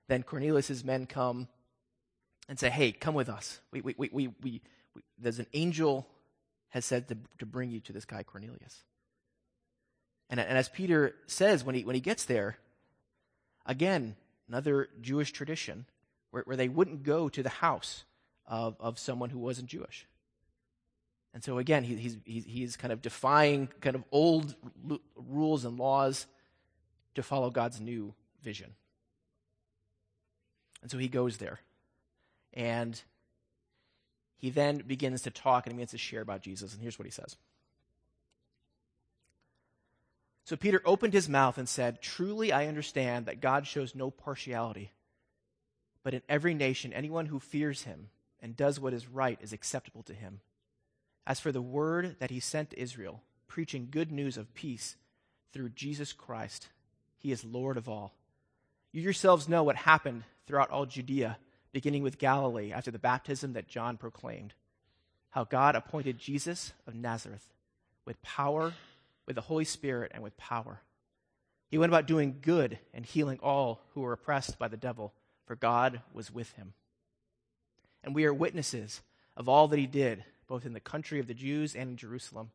Then 0.07 0.23
Cornelius' 0.23 0.83
men 0.83 1.05
come 1.05 1.47
and 2.49 2.59
say, 2.59 2.69
hey, 2.69 2.91
come 2.91 3.15
with 3.15 3.29
us. 3.29 3.59
We, 3.71 3.81
we, 3.81 3.95
we, 3.97 4.09
we, 4.11 4.29
we, 4.41 4.61
there's 5.17 5.39
an 5.39 5.47
angel 5.53 6.07
has 6.69 6.85
said 6.85 7.07
to, 7.07 7.17
to 7.39 7.45
bring 7.45 7.71
you 7.71 7.79
to 7.81 7.93
this 7.93 8.05
guy 8.05 8.23
Cornelius. 8.23 8.83
And, 10.29 10.39
and 10.39 10.57
as 10.57 10.69
Peter 10.69 11.15
says 11.27 11.63
when 11.63 11.75
he, 11.75 11.85
when 11.85 11.95
he 11.95 12.01
gets 12.01 12.25
there, 12.25 12.57
again, 13.65 14.15
another 14.47 14.89
Jewish 15.01 15.31
tradition 15.31 15.85
where, 16.31 16.43
where 16.45 16.57
they 16.57 16.69
wouldn't 16.69 17.03
go 17.03 17.29
to 17.29 17.43
the 17.43 17.49
house 17.49 18.03
of, 18.47 18.75
of 18.79 18.97
someone 18.97 19.29
who 19.29 19.39
wasn't 19.39 19.67
Jewish. 19.67 20.07
And 21.33 21.43
so 21.43 21.57
again, 21.57 21.83
he, 21.83 21.95
he's, 21.95 22.17
he's, 22.25 22.45
he's 22.45 22.75
kind 22.75 22.91
of 22.91 23.01
defying 23.01 23.69
kind 23.81 23.95
of 23.95 24.03
old 24.11 24.55
l- 24.89 24.99
rules 25.15 25.65
and 25.65 25.77
laws 25.77 26.27
to 27.15 27.23
follow 27.23 27.49
God's 27.49 27.79
new 27.79 28.13
vision. 28.41 28.73
And 30.81 30.91
so 30.91 30.97
he 30.97 31.07
goes 31.07 31.37
there. 31.37 31.59
And 32.53 33.01
he 34.37 34.49
then 34.49 34.77
begins 34.85 35.21
to 35.23 35.31
talk 35.31 35.65
and 35.65 35.75
begins 35.75 35.91
to 35.91 35.97
share 35.97 36.21
about 36.21 36.41
Jesus. 36.41 36.73
And 36.73 36.81
here's 36.81 36.99
what 36.99 37.05
he 37.05 37.11
says. 37.11 37.35
So 40.45 40.55
Peter 40.57 40.81
opened 40.85 41.13
his 41.13 41.29
mouth 41.29 41.57
and 41.57 41.67
said, 41.67 42.01
Truly 42.01 42.51
I 42.51 42.67
understand 42.67 43.25
that 43.25 43.41
God 43.41 43.65
shows 43.65 43.95
no 43.95 44.11
partiality, 44.11 44.91
but 46.03 46.13
in 46.13 46.21
every 46.27 46.53
nation, 46.53 46.91
anyone 46.91 47.27
who 47.27 47.39
fears 47.39 47.83
him 47.83 48.09
and 48.41 48.57
does 48.57 48.79
what 48.79 48.93
is 48.93 49.07
right 49.07 49.39
is 49.41 49.53
acceptable 49.53 50.03
to 50.03 50.13
him. 50.13 50.41
As 51.25 51.39
for 51.39 51.53
the 51.53 51.61
word 51.61 52.17
that 52.19 52.29
he 52.29 52.41
sent 52.41 52.71
to 52.71 52.79
Israel, 52.79 53.21
preaching 53.47 53.87
good 53.89 54.11
news 54.11 54.35
of 54.35 54.53
peace 54.53 54.97
through 55.53 55.69
Jesus 55.69 56.11
Christ, 56.11 56.67
he 57.17 57.31
is 57.31 57.45
Lord 57.45 57.77
of 57.77 57.87
all. 57.87 58.13
You 58.91 59.01
yourselves 59.01 59.47
know 59.47 59.63
what 59.63 59.77
happened 59.77 60.23
throughout 60.45 60.69
all 60.69 60.85
Judea 60.85 61.37
beginning 61.73 62.03
with 62.03 62.19
Galilee 62.19 62.71
after 62.71 62.91
the 62.91 62.99
baptism 62.99 63.53
that 63.53 63.67
John 63.67 63.97
proclaimed. 63.97 64.53
How 65.31 65.43
God 65.43 65.75
appointed 65.75 66.19
Jesus 66.19 66.71
of 66.87 66.95
Nazareth 66.95 67.51
with 68.05 68.21
power, 68.21 68.73
with 69.25 69.35
the 69.35 69.41
Holy 69.41 69.65
Spirit, 69.65 70.11
and 70.13 70.23
with 70.23 70.37
power. 70.37 70.81
He 71.67 71.77
went 71.77 71.89
about 71.89 72.05
doing 72.05 72.37
good 72.41 72.77
and 72.93 73.05
healing 73.05 73.39
all 73.41 73.81
who 73.93 74.01
were 74.01 74.13
oppressed 74.13 74.59
by 74.59 74.67
the 74.67 74.77
devil, 74.77 75.11
for 75.45 75.55
God 75.55 76.01
was 76.13 76.31
with 76.31 76.51
him. 76.53 76.73
And 78.03 78.13
we 78.13 78.25
are 78.25 78.33
witnesses 78.33 79.01
of 79.35 79.49
all 79.49 79.67
that 79.69 79.79
he 79.79 79.87
did, 79.87 80.23
both 80.47 80.65
in 80.65 80.73
the 80.73 80.79
country 80.79 81.19
of 81.19 81.25
the 81.25 81.33
Jews 81.33 81.75
and 81.75 81.89
in 81.89 81.97
Jerusalem. 81.97 82.51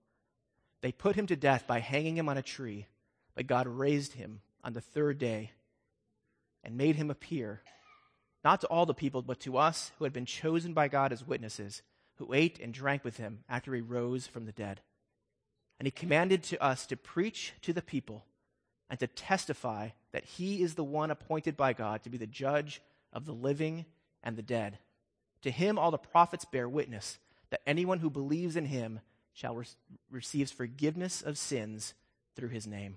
They 0.82 0.92
put 0.92 1.16
him 1.16 1.26
to 1.26 1.36
death 1.36 1.66
by 1.66 1.80
hanging 1.80 2.16
him 2.16 2.28
on 2.28 2.38
a 2.38 2.42
tree, 2.42 2.86
but 3.34 3.48
God 3.48 3.66
raised 3.66 4.12
him 4.12 4.40
on 4.62 4.74
the 4.74 4.80
third 4.80 5.18
day 5.18 5.50
and 6.62 6.76
made 6.76 6.94
him 6.94 7.10
appear 7.10 7.62
not 8.48 8.62
to 8.62 8.66
all 8.68 8.86
the 8.86 8.94
people, 8.94 9.20
but 9.20 9.40
to 9.40 9.58
us 9.58 9.92
who 9.98 10.04
had 10.04 10.12
been 10.14 10.24
chosen 10.24 10.72
by 10.72 10.88
God 10.88 11.12
as 11.12 11.26
witnesses, 11.26 11.82
who 12.14 12.32
ate 12.32 12.58
and 12.58 12.72
drank 12.72 13.04
with 13.04 13.18
him 13.18 13.40
after 13.46 13.74
he 13.74 13.82
rose 13.82 14.26
from 14.26 14.46
the 14.46 14.52
dead. 14.52 14.80
And 15.78 15.86
he 15.86 15.90
commanded 15.90 16.42
to 16.44 16.64
us 16.64 16.86
to 16.86 16.96
preach 16.96 17.52
to 17.60 17.74
the 17.74 17.82
people 17.82 18.24
and 18.88 18.98
to 19.00 19.06
testify 19.06 19.90
that 20.12 20.24
he 20.24 20.62
is 20.62 20.76
the 20.76 20.82
one 20.82 21.10
appointed 21.10 21.58
by 21.58 21.74
God 21.74 22.02
to 22.04 22.08
be 22.08 22.16
the 22.16 22.26
judge 22.26 22.80
of 23.12 23.26
the 23.26 23.34
living 23.34 23.84
and 24.22 24.34
the 24.34 24.42
dead. 24.42 24.78
To 25.42 25.50
him, 25.50 25.78
all 25.78 25.90
the 25.90 25.98
prophets 25.98 26.46
bear 26.46 26.70
witness 26.70 27.18
that 27.50 27.60
anyone 27.66 27.98
who 27.98 28.08
believes 28.08 28.56
in 28.56 28.64
him 28.64 29.00
shall 29.34 29.56
re- 29.56 29.66
receives 30.10 30.50
forgiveness 30.50 31.20
of 31.20 31.36
sins 31.36 31.92
through 32.34 32.48
his 32.48 32.66
name. 32.66 32.96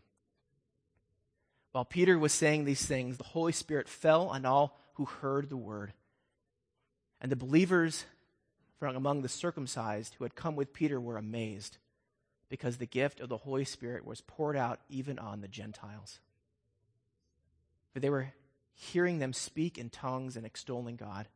While 1.73 1.83
Peter 1.83 2.17
was 2.17 2.31
saying 2.31 2.63
these 2.63 2.85
things, 2.85 3.17
the 3.17 3.25
Holy 3.25 3.51
Spirit 3.51 3.89
fell 3.89 4.29
on 4.29 4.45
all 4.45 4.77
who 5.01 5.05
heard 5.05 5.49
the 5.49 5.57
word. 5.57 5.93
And 7.19 7.31
the 7.31 7.35
believers 7.35 8.05
from 8.77 8.95
among 8.95 9.23
the 9.23 9.29
circumcised 9.29 10.13
who 10.13 10.23
had 10.23 10.35
come 10.35 10.55
with 10.55 10.73
Peter 10.73 11.01
were 11.01 11.17
amazed 11.17 11.79
because 12.49 12.77
the 12.77 12.85
gift 12.85 13.19
of 13.19 13.27
the 13.27 13.37
Holy 13.37 13.65
Spirit 13.65 14.05
was 14.05 14.21
poured 14.21 14.55
out 14.55 14.79
even 14.89 15.17
on 15.17 15.41
the 15.41 15.47
Gentiles. 15.47 16.19
For 17.91 17.99
they 17.99 18.11
were 18.11 18.31
hearing 18.73 19.17
them 19.17 19.33
speak 19.33 19.79
in 19.79 19.89
tongues 19.89 20.35
and 20.35 20.45
extolling 20.45 20.97
God. 20.97 21.27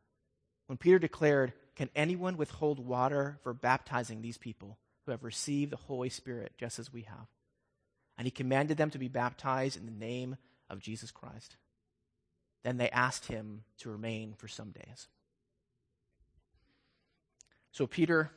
When 0.66 0.78
Peter 0.78 1.00
declared, 1.00 1.52
Can 1.74 1.90
anyone 1.96 2.36
withhold 2.36 2.78
water 2.78 3.38
for 3.42 3.52
baptizing 3.52 4.22
these 4.22 4.38
people 4.38 4.78
who 5.04 5.10
have 5.10 5.24
received 5.24 5.72
the 5.72 5.76
Holy 5.76 6.08
Spirit 6.08 6.52
just 6.56 6.78
as 6.78 6.92
we 6.92 7.02
have? 7.02 7.26
And 8.16 8.26
he 8.26 8.30
commanded 8.30 8.76
them 8.76 8.90
to 8.90 8.98
be 8.98 9.08
baptized 9.08 9.76
in 9.76 9.86
the 9.86 9.92
name 9.92 10.36
of 10.70 10.78
Jesus 10.78 11.10
Christ. 11.10 11.56
Then 12.66 12.78
they 12.78 12.90
asked 12.90 13.26
him 13.26 13.62
to 13.78 13.90
remain 13.90 14.34
for 14.36 14.48
some 14.48 14.72
days. 14.72 15.06
So 17.70 17.86
Peter 17.86 18.32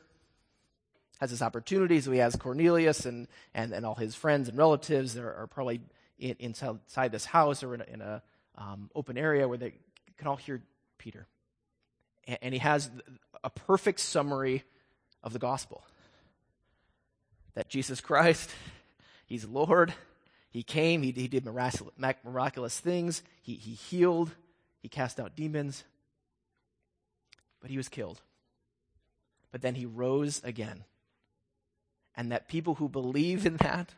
has 1.18 1.32
this 1.32 1.42
opportunity. 1.42 2.00
So 2.00 2.12
he 2.12 2.20
has 2.20 2.36
Cornelius 2.36 3.06
and, 3.06 3.26
and, 3.54 3.72
and 3.72 3.84
all 3.84 3.96
his 3.96 4.14
friends 4.14 4.48
and 4.48 4.56
relatives 4.56 5.14
that 5.14 5.24
are, 5.24 5.34
are 5.34 5.46
probably 5.48 5.80
in, 6.20 6.36
inside 6.38 7.10
this 7.10 7.24
house 7.24 7.64
or 7.64 7.74
in, 7.74 7.80
a, 7.80 7.84
in 7.92 8.00
a 8.02 8.22
um, 8.56 8.88
open 8.94 9.18
area 9.18 9.48
where 9.48 9.58
they 9.58 9.72
can 10.16 10.28
all 10.28 10.36
hear 10.36 10.62
Peter. 10.96 11.26
And, 12.28 12.38
and 12.40 12.54
he 12.54 12.60
has 12.60 12.88
a 13.42 13.50
perfect 13.50 13.98
summary 13.98 14.62
of 15.24 15.32
the 15.32 15.40
gospel 15.40 15.82
that 17.54 17.68
Jesus 17.68 18.00
Christ, 18.00 18.48
he's 19.26 19.44
Lord. 19.44 19.92
He 20.50 20.62
came, 20.62 21.02
he, 21.02 21.12
he 21.12 21.28
did 21.28 21.44
miraculous, 21.44 22.80
things, 22.80 23.22
he, 23.40 23.54
he 23.54 23.72
healed, 23.72 24.32
he 24.82 24.88
cast 24.88 25.20
out 25.20 25.36
demons, 25.36 25.84
but 27.60 27.70
he 27.70 27.76
was 27.76 27.88
killed. 27.88 28.20
But 29.52 29.62
then 29.62 29.74
he 29.74 29.86
rose 29.86 30.40
again 30.44 30.84
and 32.16 32.32
that 32.32 32.48
people 32.48 32.74
who 32.74 32.88
believe 32.88 33.46
in 33.46 33.56
that, 33.58 33.94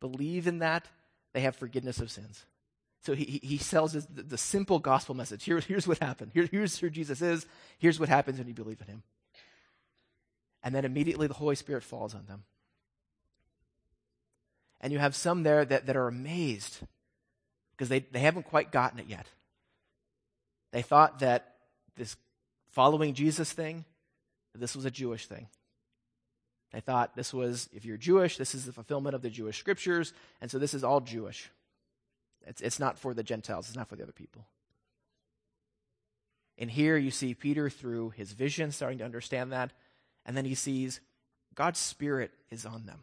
believe 0.00 0.46
in 0.46 0.58
that, 0.58 0.86
they 1.32 1.40
have 1.40 1.56
forgiveness 1.56 1.98
of 2.00 2.10
sins. 2.10 2.44
So 3.02 3.14
he, 3.14 3.40
he 3.42 3.58
sells 3.58 3.92
the, 3.92 4.22
the 4.22 4.38
simple 4.38 4.78
gospel 4.78 5.14
message. 5.14 5.44
Here, 5.44 5.60
here's 5.60 5.86
what 5.86 5.98
happened. 5.98 6.32
Here, 6.34 6.48
here's 6.50 6.78
who 6.78 6.90
Jesus 6.90 7.22
is. 7.22 7.46
Here's 7.78 7.98
what 7.98 8.08
happens 8.08 8.38
when 8.38 8.48
you 8.48 8.54
believe 8.54 8.80
in 8.80 8.86
him. 8.86 9.02
And 10.62 10.74
then 10.74 10.84
immediately 10.84 11.26
the 11.26 11.34
Holy 11.34 11.54
Spirit 11.54 11.82
falls 11.82 12.14
on 12.14 12.26
them. 12.26 12.44
And 14.80 14.92
you 14.92 14.98
have 14.98 15.16
some 15.16 15.42
there 15.42 15.64
that, 15.64 15.86
that 15.86 15.96
are 15.96 16.08
amazed 16.08 16.78
because 17.72 17.88
they, 17.88 18.00
they 18.00 18.20
haven't 18.20 18.44
quite 18.44 18.70
gotten 18.72 18.98
it 18.98 19.06
yet. 19.08 19.26
They 20.72 20.82
thought 20.82 21.20
that 21.20 21.54
this 21.96 22.16
following 22.70 23.14
Jesus 23.14 23.52
thing, 23.52 23.84
this 24.54 24.76
was 24.76 24.84
a 24.84 24.90
Jewish 24.90 25.26
thing. 25.26 25.48
They 26.72 26.80
thought 26.80 27.16
this 27.16 27.32
was, 27.32 27.68
if 27.72 27.84
you're 27.84 27.96
Jewish, 27.96 28.36
this 28.36 28.54
is 28.54 28.66
the 28.66 28.72
fulfillment 28.72 29.14
of 29.14 29.22
the 29.22 29.30
Jewish 29.30 29.58
scriptures, 29.58 30.12
and 30.40 30.50
so 30.50 30.58
this 30.58 30.74
is 30.74 30.84
all 30.84 31.00
Jewish. 31.00 31.50
It's, 32.46 32.60
it's 32.60 32.78
not 32.78 32.98
for 32.98 33.14
the 33.14 33.22
Gentiles, 33.22 33.68
it's 33.68 33.76
not 33.76 33.88
for 33.88 33.96
the 33.96 34.02
other 34.02 34.12
people. 34.12 34.44
And 36.58 36.70
here 36.70 36.96
you 36.96 37.10
see 37.10 37.34
Peter 37.34 37.70
through 37.70 38.10
his 38.10 38.32
vision 38.32 38.72
starting 38.72 38.98
to 38.98 39.04
understand 39.04 39.52
that, 39.52 39.72
and 40.26 40.36
then 40.36 40.44
he 40.44 40.54
sees 40.54 41.00
God's 41.54 41.78
Spirit 41.78 42.32
is 42.50 42.66
on 42.66 42.84
them. 42.84 43.00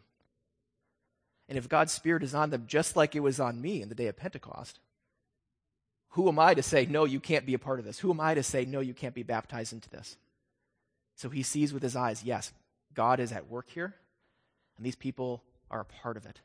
And 1.48 1.56
if 1.56 1.68
God's 1.68 1.92
Spirit 1.92 2.22
is 2.22 2.34
on 2.34 2.50
them 2.50 2.64
just 2.66 2.96
like 2.96 3.14
it 3.14 3.20
was 3.20 3.38
on 3.38 3.60
me 3.60 3.82
in 3.82 3.88
the 3.88 3.94
day 3.94 4.08
of 4.08 4.16
Pentecost, 4.16 4.80
who 6.10 6.28
am 6.28 6.38
I 6.38 6.54
to 6.54 6.62
say, 6.62 6.86
no, 6.86 7.04
you 7.04 7.20
can't 7.20 7.46
be 7.46 7.54
a 7.54 7.58
part 7.58 7.78
of 7.78 7.84
this? 7.84 7.98
Who 7.98 8.10
am 8.10 8.20
I 8.20 8.34
to 8.34 8.42
say, 8.42 8.64
no, 8.64 8.80
you 8.80 8.94
can't 8.94 9.14
be 9.14 9.22
baptized 9.22 9.72
into 9.72 9.90
this? 9.90 10.16
So 11.14 11.28
he 11.28 11.42
sees 11.42 11.72
with 11.72 11.82
his 11.82 11.94
eyes, 11.94 12.24
yes, 12.24 12.52
God 12.94 13.20
is 13.20 13.32
at 13.32 13.50
work 13.50 13.68
here, 13.68 13.94
and 14.76 14.84
these 14.84 14.96
people 14.96 15.42
are 15.70 15.80
a 15.80 15.84
part 15.84 16.16
of 16.16 16.26
it. 16.26 16.40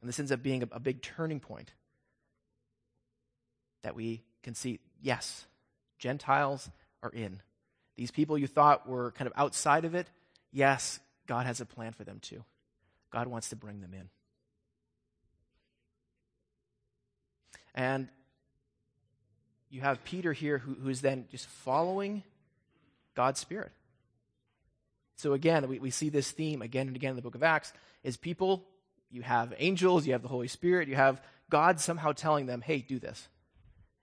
And 0.00 0.08
this 0.08 0.18
ends 0.18 0.32
up 0.32 0.42
being 0.42 0.62
a, 0.62 0.68
a 0.72 0.80
big 0.80 1.02
turning 1.02 1.40
point 1.40 1.72
that 3.82 3.96
we 3.96 4.22
can 4.42 4.54
see 4.54 4.80
yes, 5.02 5.46
Gentiles 5.98 6.70
are 7.02 7.10
in. 7.10 7.40
These 7.96 8.10
people 8.10 8.38
you 8.38 8.46
thought 8.46 8.88
were 8.88 9.10
kind 9.12 9.26
of 9.26 9.32
outside 9.36 9.84
of 9.84 9.94
it, 9.94 10.08
yes, 10.52 11.00
God 11.26 11.46
has 11.46 11.60
a 11.60 11.66
plan 11.66 11.92
for 11.92 12.04
them 12.04 12.20
too. 12.20 12.44
God 13.10 13.26
wants 13.26 13.48
to 13.50 13.56
bring 13.56 13.80
them 13.80 13.94
in. 13.94 14.08
And 17.74 18.08
you 19.70 19.80
have 19.82 20.02
Peter 20.04 20.32
here 20.32 20.58
who, 20.58 20.74
who's 20.74 21.00
then 21.00 21.26
just 21.30 21.46
following 21.46 22.22
God's 23.14 23.40
Spirit. 23.40 23.72
So 25.16 25.32
again, 25.32 25.68
we, 25.68 25.78
we 25.78 25.90
see 25.90 26.08
this 26.08 26.30
theme 26.30 26.62
again 26.62 26.86
and 26.86 26.96
again 26.96 27.10
in 27.10 27.16
the 27.16 27.22
book 27.22 27.34
of 27.34 27.42
Acts 27.42 27.72
is 28.02 28.16
people, 28.16 28.64
you 29.10 29.22
have 29.22 29.52
angels, 29.58 30.06
you 30.06 30.12
have 30.12 30.22
the 30.22 30.28
Holy 30.28 30.48
Spirit, 30.48 30.88
you 30.88 30.96
have 30.96 31.20
God 31.50 31.80
somehow 31.80 32.12
telling 32.12 32.46
them, 32.46 32.60
hey, 32.60 32.78
do 32.78 32.98
this. 32.98 33.28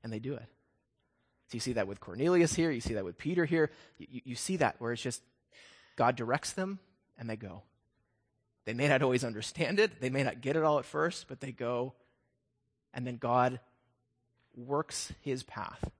And 0.03 0.11
they 0.11 0.19
do 0.19 0.33
it. 0.33 0.45
So 1.47 1.55
you 1.55 1.59
see 1.59 1.73
that 1.73 1.87
with 1.87 1.99
Cornelius 1.99 2.53
here, 2.53 2.71
you 2.71 2.81
see 2.81 2.95
that 2.95 3.05
with 3.05 3.17
Peter 3.17 3.45
here. 3.45 3.71
You, 3.97 4.21
you 4.23 4.35
see 4.35 4.57
that 4.57 4.75
where 4.79 4.91
it's 4.91 5.01
just 5.01 5.21
God 5.95 6.15
directs 6.15 6.53
them 6.53 6.79
and 7.17 7.29
they 7.29 7.35
go. 7.35 7.63
They 8.65 8.73
may 8.73 8.87
not 8.87 9.03
always 9.03 9.23
understand 9.23 9.79
it, 9.79 10.01
they 10.01 10.09
may 10.09 10.23
not 10.23 10.41
get 10.41 10.55
it 10.55 10.63
all 10.63 10.79
at 10.79 10.85
first, 10.85 11.27
but 11.27 11.39
they 11.39 11.51
go, 11.51 11.93
and 12.93 13.05
then 13.05 13.17
God 13.17 13.59
works 14.55 15.13
his 15.21 15.43
path. 15.43 15.91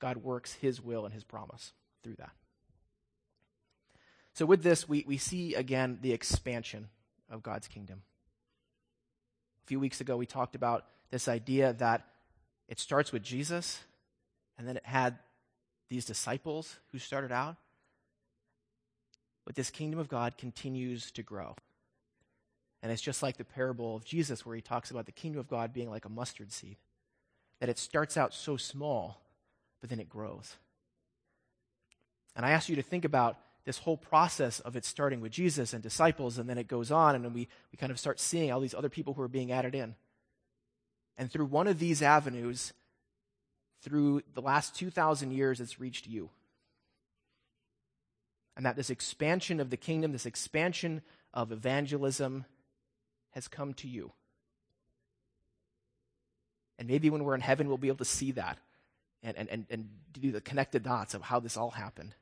God 0.00 0.18
works 0.18 0.52
his 0.54 0.82
will 0.82 1.04
and 1.04 1.14
his 1.14 1.24
promise 1.24 1.72
through 2.02 2.16
that. 2.16 2.32
So, 4.34 4.44
with 4.44 4.62
this, 4.62 4.88
we, 4.88 5.04
we 5.06 5.16
see 5.16 5.54
again 5.54 5.98
the 6.02 6.12
expansion 6.12 6.88
of 7.30 7.42
God's 7.42 7.68
kingdom. 7.68 8.02
A 9.62 9.66
few 9.66 9.78
weeks 9.78 10.00
ago, 10.00 10.16
we 10.16 10.26
talked 10.26 10.56
about 10.56 10.86
this 11.10 11.28
idea 11.28 11.72
that 11.74 12.04
it 12.68 12.80
starts 12.80 13.12
with 13.12 13.22
Jesus, 13.22 13.80
and 14.58 14.66
then 14.66 14.76
it 14.76 14.84
had 14.84 15.18
these 15.88 16.04
disciples 16.04 16.76
who 16.90 16.98
started 16.98 17.30
out. 17.30 17.56
But 19.44 19.54
this 19.54 19.70
kingdom 19.70 20.00
of 20.00 20.08
God 20.08 20.36
continues 20.36 21.10
to 21.12 21.22
grow. 21.22 21.54
And 22.84 22.92
it's 22.92 23.00
just 23.00 23.22
like 23.22 23.38
the 23.38 23.44
parable 23.44 23.96
of 23.96 24.04
Jesus, 24.04 24.44
where 24.44 24.54
he 24.54 24.60
talks 24.60 24.90
about 24.90 25.06
the 25.06 25.12
kingdom 25.12 25.40
of 25.40 25.48
God 25.48 25.72
being 25.72 25.88
like 25.88 26.04
a 26.04 26.10
mustard 26.10 26.52
seed, 26.52 26.76
that 27.58 27.70
it 27.70 27.78
starts 27.78 28.18
out 28.18 28.34
so 28.34 28.58
small, 28.58 29.22
but 29.80 29.88
then 29.88 29.98
it 29.98 30.10
grows. 30.10 30.56
And 32.36 32.44
I 32.44 32.50
ask 32.50 32.68
you 32.68 32.76
to 32.76 32.82
think 32.82 33.06
about 33.06 33.38
this 33.64 33.78
whole 33.78 33.96
process 33.96 34.60
of 34.60 34.76
it 34.76 34.84
starting 34.84 35.22
with 35.22 35.32
Jesus 35.32 35.72
and 35.72 35.82
disciples, 35.82 36.36
and 36.36 36.46
then 36.46 36.58
it 36.58 36.68
goes 36.68 36.90
on, 36.90 37.14
and 37.14 37.24
then 37.24 37.32
we, 37.32 37.48
we 37.72 37.78
kind 37.78 37.90
of 37.90 37.98
start 37.98 38.20
seeing 38.20 38.52
all 38.52 38.60
these 38.60 38.74
other 38.74 38.90
people 38.90 39.14
who 39.14 39.22
are 39.22 39.28
being 39.28 39.50
added 39.50 39.74
in. 39.74 39.94
And 41.16 41.32
through 41.32 41.46
one 41.46 41.68
of 41.68 41.78
these 41.78 42.02
avenues, 42.02 42.74
through 43.80 44.20
the 44.34 44.42
last 44.42 44.74
2,000 44.74 45.30
years, 45.30 45.58
it's 45.58 45.80
reached 45.80 46.06
you. 46.06 46.28
And 48.58 48.66
that 48.66 48.76
this 48.76 48.90
expansion 48.90 49.58
of 49.58 49.70
the 49.70 49.78
kingdom, 49.78 50.12
this 50.12 50.26
expansion 50.26 51.00
of 51.32 51.50
evangelism, 51.50 52.44
has 53.34 53.48
come 53.48 53.74
to 53.74 53.88
you. 53.88 54.12
And 56.78 56.88
maybe 56.88 57.10
when 57.10 57.22
we're 57.22 57.34
in 57.34 57.40
heaven, 57.40 57.68
we'll 57.68 57.78
be 57.78 57.88
able 57.88 57.98
to 57.98 58.04
see 58.04 58.32
that 58.32 58.58
and, 59.22 59.36
and, 59.36 59.48
and, 59.48 59.66
and 59.70 59.88
do 60.12 60.32
the 60.32 60.40
connected 60.40 60.82
dots 60.82 61.14
of 61.14 61.22
how 61.22 61.40
this 61.40 61.56
all 61.56 61.70
happened 61.70 62.14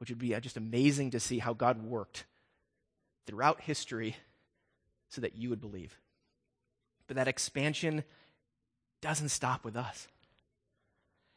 which 0.00 0.08
would 0.08 0.18
be 0.18 0.34
uh, 0.34 0.40
just 0.40 0.56
amazing 0.56 1.10
to 1.10 1.20
see 1.20 1.38
how 1.38 1.52
God 1.52 1.82
worked 1.82 2.24
throughout 3.26 3.60
history 3.60 4.16
so 5.10 5.20
that 5.20 5.36
you 5.36 5.50
would 5.50 5.60
believe. 5.60 5.98
But 7.06 7.16
that 7.16 7.28
expansion 7.28 8.02
doesn't 9.02 9.28
stop 9.28 9.62
with 9.62 9.76
us. 9.76 10.08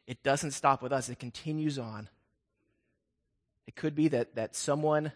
It 0.08 0.24
doesn't 0.24 0.52
stop 0.52 0.82
with 0.82 0.94
us, 0.94 1.10
it 1.10 1.20
continues 1.20 1.78
on. 1.78 2.10
It 3.68 3.76
could 3.76 3.96
be 3.96 4.08
that, 4.10 4.36
that 4.36 4.56
someone 4.56 5.12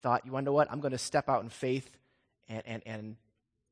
thought, 0.00 0.24
you 0.24 0.30
know 0.40 0.52
what? 0.52 0.70
I'm 0.70 0.80
going 0.80 0.92
to 0.92 0.98
step 0.98 1.28
out 1.28 1.42
in 1.42 1.48
faith 1.48 1.97
and, 2.48 2.62
and, 2.66 2.82
and 2.86 3.16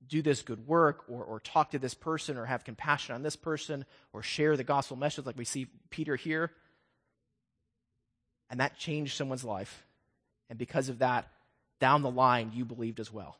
do 0.06 0.22
this 0.22 0.42
good 0.42 0.66
work 0.66 1.04
or, 1.08 1.24
or 1.24 1.40
talk 1.40 1.70
to 1.70 1.78
this 1.78 1.94
person 1.94 2.36
or 2.36 2.44
have 2.44 2.64
compassion 2.64 3.14
on 3.14 3.22
this 3.22 3.36
person 3.36 3.84
or 4.12 4.22
share 4.22 4.56
the 4.56 4.64
gospel 4.64 4.96
message 4.96 5.26
like 5.26 5.38
we 5.38 5.44
see 5.44 5.66
Peter 5.90 6.16
here. 6.16 6.52
And 8.50 8.60
that 8.60 8.78
changed 8.78 9.16
someone's 9.16 9.44
life. 9.44 9.84
And 10.48 10.58
because 10.58 10.88
of 10.88 10.98
that, 11.00 11.26
down 11.80 12.02
the 12.02 12.10
line, 12.10 12.52
you 12.54 12.64
believed 12.64 13.00
as 13.00 13.12
well. 13.12 13.38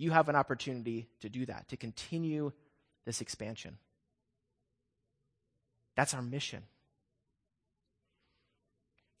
you 0.00 0.10
have 0.10 0.30
an 0.30 0.36
opportunity 0.36 1.08
to 1.20 1.28
do 1.28 1.44
that, 1.44 1.68
to 1.68 1.76
continue 1.76 2.52
this 3.04 3.20
expansion. 3.20 3.76
That's 5.94 6.14
our 6.14 6.22
mission. 6.22 6.62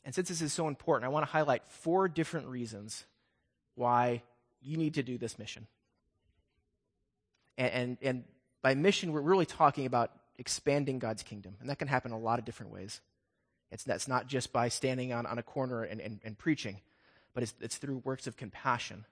And 0.04 0.14
since 0.14 0.30
this 0.30 0.40
is 0.40 0.54
so 0.54 0.68
important, 0.68 1.04
I 1.04 1.08
want 1.08 1.26
to 1.26 1.30
highlight 1.30 1.62
four 1.68 2.08
different 2.08 2.46
reasons 2.46 3.04
why 3.74 4.22
you 4.62 4.76
need 4.76 4.94
to 4.94 5.02
do 5.02 5.18
this 5.18 5.38
mission. 5.38 5.66
And, 7.58 7.72
and, 7.72 7.98
and 8.02 8.24
by 8.62 8.74
mission, 8.74 9.12
we're 9.12 9.20
really 9.20 9.46
talking 9.46 9.86
about 9.86 10.10
expanding 10.38 10.98
God's 10.98 11.22
kingdom. 11.22 11.56
And 11.60 11.68
that 11.68 11.78
can 11.78 11.88
happen 11.88 12.12
a 12.12 12.18
lot 12.18 12.38
of 12.38 12.44
different 12.44 12.72
ways. 12.72 13.00
It's, 13.70 13.84
that's 13.84 14.08
not 14.08 14.26
just 14.26 14.52
by 14.52 14.68
standing 14.68 15.12
on, 15.12 15.26
on 15.26 15.38
a 15.38 15.42
corner 15.42 15.82
and, 15.82 16.00
and, 16.00 16.20
and 16.24 16.36
preaching, 16.36 16.80
but 17.34 17.42
it's, 17.42 17.54
it's 17.60 17.76
through 17.76 17.98
works 17.98 18.26
of 18.26 18.36
compassion. 18.36 19.04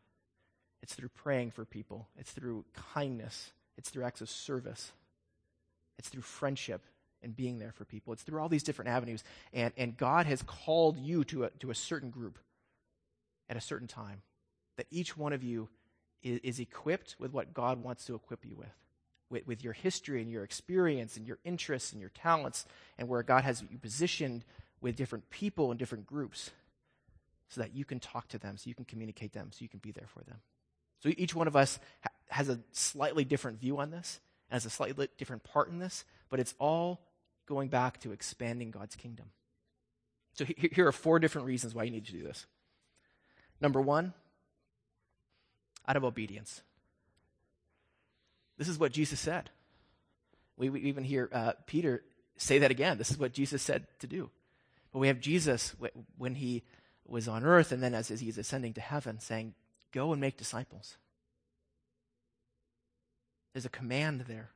It's 0.83 0.95
through 0.95 1.11
praying 1.11 1.53
for 1.53 1.65
people. 1.65 2.09
It's 2.17 2.31
through 2.31 2.65
kindness. 2.95 3.53
It's 3.77 3.91
through 3.91 4.05
acts 4.05 4.21
of 4.21 4.31
service. 4.31 4.93
It's 5.99 6.09
through 6.09 6.23
friendship 6.23 6.83
and 7.23 7.37
being 7.37 7.59
there 7.59 7.73
for 7.73 7.85
people. 7.85 8.13
It's 8.13 8.23
through 8.23 8.41
all 8.41 8.49
these 8.49 8.63
different 8.63 8.91
avenues. 8.91 9.25
And, 9.53 9.73
and 9.77 9.97
God 9.97 10.27
has 10.27 10.43
called 10.43 10.99
you 10.99 11.25
to 11.25 11.45
a, 11.45 11.51
to 11.61 11.71
a 11.71 11.75
certain 11.75 12.11
group 12.11 12.39
at 13.49 13.57
a 13.57 13.61
certain 13.61 13.89
time. 13.89 14.23
That 14.79 14.87
each 14.91 15.15
one 15.15 15.35
of 15.35 15.43
you 15.43 15.69
is, 16.23 16.41
is 16.43 16.61
equipped 16.61 17.17
with 17.19 17.33
what 17.33 17.53
God 17.53 17.83
wants 17.83 18.07
to 18.07 18.15
equip 18.15 18.47
you 18.47 18.57
with. 18.57 18.75
with. 19.29 19.47
With 19.47 19.63
your 19.63 19.75
history 19.75 20.23
and 20.23 20.31
your 20.31 20.45
experience 20.45 21.19
and 21.19 21.27
your 21.27 21.39
interests 21.45 21.93
and 21.93 22.01
your 22.01 22.11
talents, 22.11 22.65
and 22.97 23.09
where 23.09 23.23
God 23.23 23.45
has 23.45 23.63
you 23.71 23.79
positioned 23.79 24.45
with 24.81 24.97
different 24.97 25.29
people 25.29 25.71
and 25.71 25.79
different 25.79 26.07
groups 26.07 26.51
so 27.49 27.61
that 27.61 27.75
you 27.75 27.85
can 27.85 27.99
talk 27.99 28.29
to 28.29 28.39
them, 28.39 28.57
so 28.57 28.69
you 28.69 28.75
can 28.75 28.85
communicate 28.85 29.33
them, 29.33 29.51
so 29.51 29.59
you 29.63 29.69
can 29.69 29.81
be 29.81 29.91
there 29.91 30.07
for 30.07 30.23
them. 30.25 30.37
So 31.01 31.11
each 31.17 31.35
one 31.35 31.49
of 31.49 31.57
us 31.57 31.81
ha- 32.03 32.11
has 32.29 32.49
a 32.49 32.61
slightly 32.73 33.25
different 33.25 33.61
view 33.61 33.79
on 33.79 33.91
this, 33.91 34.21
and 34.49 34.55
has 34.55 34.67
a 34.67 34.71
slightly 34.71 35.09
different 35.19 35.45
part 35.45 35.71
in 35.71 35.79
this, 35.79 36.05
but 36.29 36.41
it's 36.41 36.55
all 36.59 37.01
going 37.47 37.69
back 37.69 38.01
to 38.01 38.13
expanding 38.13 38.71
God's 38.71 38.97
kingdom. 38.97 39.31
So 40.35 40.45
here 40.45 40.87
are 40.87 40.93
four 40.93 41.19
different 41.19 41.47
reasons 41.47 41.75
why 41.75 41.85
you 41.85 41.91
need 41.91 42.07
to 42.07 42.13
do 42.13 42.23
this. 42.23 42.47
Number 43.61 43.81
one, 43.81 44.13
out 45.89 45.97
of 45.97 46.05
obedience. 46.05 46.63
This 48.59 48.69
is 48.69 48.79
what 48.79 48.93
Jesus 48.93 49.19
said. 49.19 49.51
We, 50.57 50.69
we 50.69 50.81
even 50.83 51.05
hear 51.05 51.29
uh, 51.33 51.53
Peter 51.67 52.05
say 52.37 52.59
that 52.59 52.71
again. 52.71 52.99
This 52.99 53.11
is 53.11 53.19
what 53.19 53.33
Jesus 53.33 53.63
said 53.63 53.87
to 54.01 54.07
do. 54.07 54.31
But 54.93 54.99
we 54.99 55.09
have 55.09 55.21
Jesus 55.21 55.75
when 56.17 56.35
he 56.35 56.63
was 57.07 57.27
on 57.27 57.45
earth 57.45 57.73
and 57.73 57.83
then 57.83 57.95
as 57.95 58.09
he's 58.09 58.39
ascending 58.39 58.75
to 58.75 58.81
heaven 58.81 59.19
saying, 59.19 59.55
Go 59.91 60.13
and 60.13 60.21
make 60.21 60.37
disciples. 60.37 60.99
There's 63.55 63.65
a 63.65 63.71
command 63.71 64.25
there. 64.29 64.51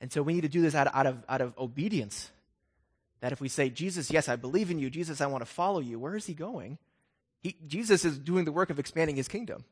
And 0.00 0.10
so 0.10 0.22
we 0.22 0.32
need 0.32 0.40
to 0.40 0.48
do 0.48 0.62
this 0.62 0.74
out, 0.74 0.88
out, 0.94 1.06
of, 1.06 1.22
out 1.28 1.42
of 1.42 1.52
obedience. 1.58 2.30
That 3.20 3.32
if 3.32 3.40
we 3.42 3.48
say, 3.48 3.68
Jesus, 3.68 4.10
yes, 4.10 4.30
I 4.30 4.36
believe 4.36 4.70
in 4.70 4.78
you, 4.78 4.88
Jesus, 4.88 5.20
I 5.20 5.26
want 5.26 5.42
to 5.42 5.50
follow 5.50 5.80
you, 5.80 5.98
where 5.98 6.16
is 6.16 6.24
he 6.24 6.32
going? 6.32 6.78
He, 7.40 7.56
Jesus 7.66 8.04
is 8.04 8.18
doing 8.18 8.44
the 8.44 8.52
work 8.52 8.70
of 8.70 8.78
expanding 8.78 9.16
his 9.16 9.28
kingdom. 9.28 9.64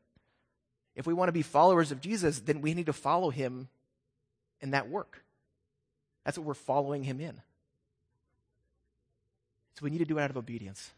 If 0.94 1.06
we 1.06 1.14
want 1.14 1.28
to 1.28 1.32
be 1.32 1.42
followers 1.42 1.92
of 1.92 2.00
Jesus, 2.00 2.40
then 2.40 2.60
we 2.60 2.74
need 2.74 2.86
to 2.86 2.92
follow 2.92 3.30
him 3.30 3.68
in 4.60 4.72
that 4.72 4.88
work. 4.88 5.22
That's 6.24 6.36
what 6.36 6.46
we're 6.46 6.54
following 6.54 7.04
him 7.04 7.20
in. 7.20 7.40
So 9.74 9.84
we 9.84 9.90
need 9.90 9.98
to 9.98 10.04
do 10.04 10.18
it 10.18 10.22
out 10.22 10.30
of 10.30 10.36
obedience. 10.36 10.90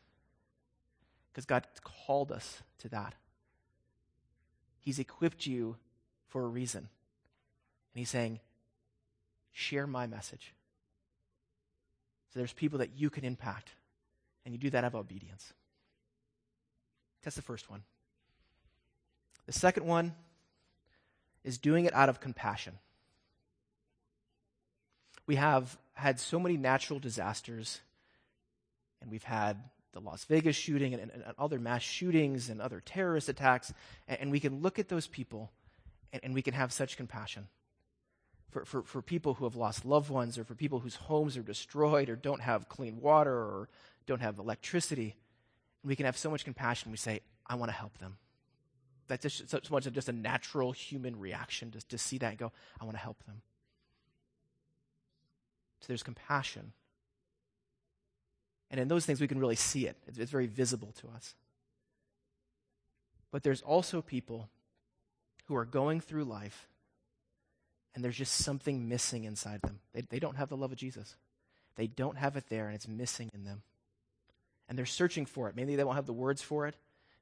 Because 1.31 1.45
God 1.45 1.67
called 1.85 2.33
us 2.33 2.63
to 2.78 2.89
that. 2.89 3.15
He's 4.78 4.99
equipped 4.99 5.47
you 5.47 5.76
for 6.28 6.43
a 6.43 6.49
reason. 6.49 6.80
And 6.80 7.99
he's 7.99 8.09
saying, 8.09 8.41
share 9.52 9.87
my 9.87 10.06
message. 10.06 10.54
So 12.33 12.39
there's 12.39 12.52
people 12.52 12.78
that 12.78 12.97
you 12.97 13.11
can 13.11 13.25
impact, 13.25 13.71
and 14.45 14.54
you 14.54 14.59
do 14.59 14.71
that 14.71 14.85
out 14.85 14.95
of 14.95 14.95
obedience. 14.95 15.52
That's 17.23 17.37
the 17.37 17.43
first 17.43 17.71
one. 17.71 17.83
The 19.47 19.52
second 19.52 19.87
one 19.87 20.15
is 21.45 21.59
doing 21.59 21.85
it 21.85 21.95
out 21.95 22.09
of 22.09 22.21
compassion. 22.21 22.78
We 25.26 25.37
have 25.37 25.76
had 25.95 26.19
so 26.19 26.41
many 26.41 26.56
natural 26.56 26.99
disasters, 26.99 27.80
and 29.00 29.11
we've 29.11 29.25
had 29.25 29.63
the 29.93 30.00
Las 30.00 30.25
Vegas 30.25 30.56
shooting 30.56 30.95
and, 30.95 31.02
and, 31.02 31.11
and 31.13 31.35
other 31.39 31.59
mass 31.59 31.83
shootings 31.83 32.49
and 32.49 32.61
other 32.61 32.80
terrorist 32.80 33.28
attacks, 33.28 33.73
and, 34.06 34.21
and 34.21 34.30
we 34.30 34.41
can 34.41 34.61
look 34.61 34.78
at 34.78 34.89
those 34.89 35.06
people 35.06 35.50
and, 36.13 36.35
we 36.35 36.43
can 36.43 36.54
have 36.54 36.73
such 36.73 36.97
compassion 36.97 37.47
for, 38.50 38.65
for, 38.65 38.83
for 38.83 39.00
people 39.00 39.35
who 39.35 39.45
have 39.45 39.56
lost 39.56 39.85
loved 39.85 40.11
ones 40.11 40.39
or 40.39 40.45
for 40.45 40.54
people 40.54 40.80
whose 40.80 40.97
homes 40.97 41.37
are 41.37 41.43
destroyed 41.43 42.09
or 42.09 42.17
don't 42.17 42.41
have 42.41 42.69
clean 42.69 43.00
water 43.00 43.33
or 43.33 43.69
don't 44.06 44.21
have 44.21 44.39
electricity. 44.39 45.15
We 45.84 45.97
can 45.97 46.06
have 46.06 46.16
so 46.16 46.30
much 46.30 46.45
compassion. 46.45 46.90
We 46.90 46.97
say, 46.97 47.21
I 47.47 47.54
want 47.54 47.71
to 47.71 47.76
help 47.76 47.99
them. 47.99 48.16
That's 49.08 49.23
just 49.23 49.50
so 49.50 49.60
much 49.71 49.86
of 49.86 49.93
just 49.93 50.08
a 50.08 50.12
natural 50.12 50.73
human 50.73 51.19
reaction 51.19 51.71
to, 51.73 51.86
to 51.88 51.99
see 51.99 52.19
that 52.19 52.28
and 52.30 52.38
go, 52.38 52.52
I 52.80 52.84
want 52.84 52.97
to 52.97 53.02
help 53.02 53.25
them. 53.25 53.43
So 55.80 55.86
there's 55.88 56.02
compassion. 56.02 56.73
And 58.71 58.78
in 58.78 58.88
those 58.88 59.04
things, 59.04 59.21
we 59.21 59.26
can 59.26 59.40
really 59.40 59.56
see 59.56 59.86
it. 59.86 59.97
It's, 60.06 60.19
it's 60.19 60.30
very 60.30 60.47
visible 60.47 60.93
to 61.00 61.08
us. 61.08 61.34
But 63.32 63.43
there's 63.43 63.62
also 63.62 64.00
people 64.00 64.49
who 65.47 65.56
are 65.56 65.64
going 65.64 66.00
through 66.00 66.25
life 66.25 66.69
and 67.95 68.04
there's 68.04 68.16
just 68.16 68.34
something 68.34 68.88
missing 68.88 69.25
inside 69.25 69.62
them. 69.62 69.80
They, 69.93 70.02
they 70.02 70.19
don't 70.21 70.36
have 70.36 70.49
the 70.49 70.56
love 70.56 70.71
of 70.71 70.78
Jesus. 70.78 71.16
They 71.76 71.86
don't 71.86 72.16
have 72.16 72.36
it 72.36 72.45
there, 72.49 72.66
and 72.66 72.75
it's 72.75 72.86
missing 72.86 73.30
in 73.34 73.45
them. 73.45 73.62
And 74.71 74.78
they're 74.78 74.87
searching 74.87 75.26
for 75.26 75.49
it. 75.49 75.56
Maybe 75.56 75.76
they 75.76 75.85
won't 75.85 75.97
have 75.97 76.06
the 76.06 76.13
words 76.13 76.41
for 76.41 76.67
it. 76.69 76.76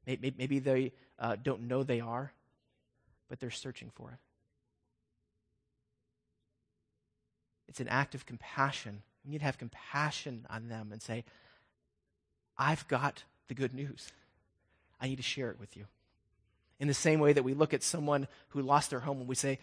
Maybe, 0.07 0.59
they 0.59 0.93
uh, 1.19 1.37
don't 1.43 1.63
know 1.63 1.83
they 1.83 2.01
are, 2.01 2.33
but 3.29 3.41
they're 3.41 3.51
searching 3.51 3.91
for 3.95 4.11
it. 4.11 4.19
It's 7.69 7.81
an 7.81 7.89
act 7.89 8.15
of 8.15 8.25
compassion. 8.25 9.03
We 9.25 9.33
need 9.33 9.39
to 9.39 9.45
have 9.45 9.59
compassion 9.59 10.47
on 10.49 10.69
them 10.69 10.91
and 10.93 11.03
say, 11.03 11.25
I've 12.57 12.87
got 12.89 13.25
the 13.49 13.55
good 13.55 13.75
news. 13.75 14.13
I 15.01 15.09
need 15.09 15.17
to 15.17 15.23
share 15.23 15.51
it 15.51 15.59
with 15.59 15.77
you. 15.77 15.87
In 16.81 16.89
the 16.89 16.95
same 16.95 17.19
way 17.19 17.33
that 17.33 17.43
we 17.43 17.55
look 17.55 17.75
at 17.75 17.83
someone 17.83 18.29
who 18.49 18.63
lost 18.63 18.91
their 18.91 19.01
home 19.01 19.19
and 19.19 19.29
we 19.29 19.35
say, 19.35 19.59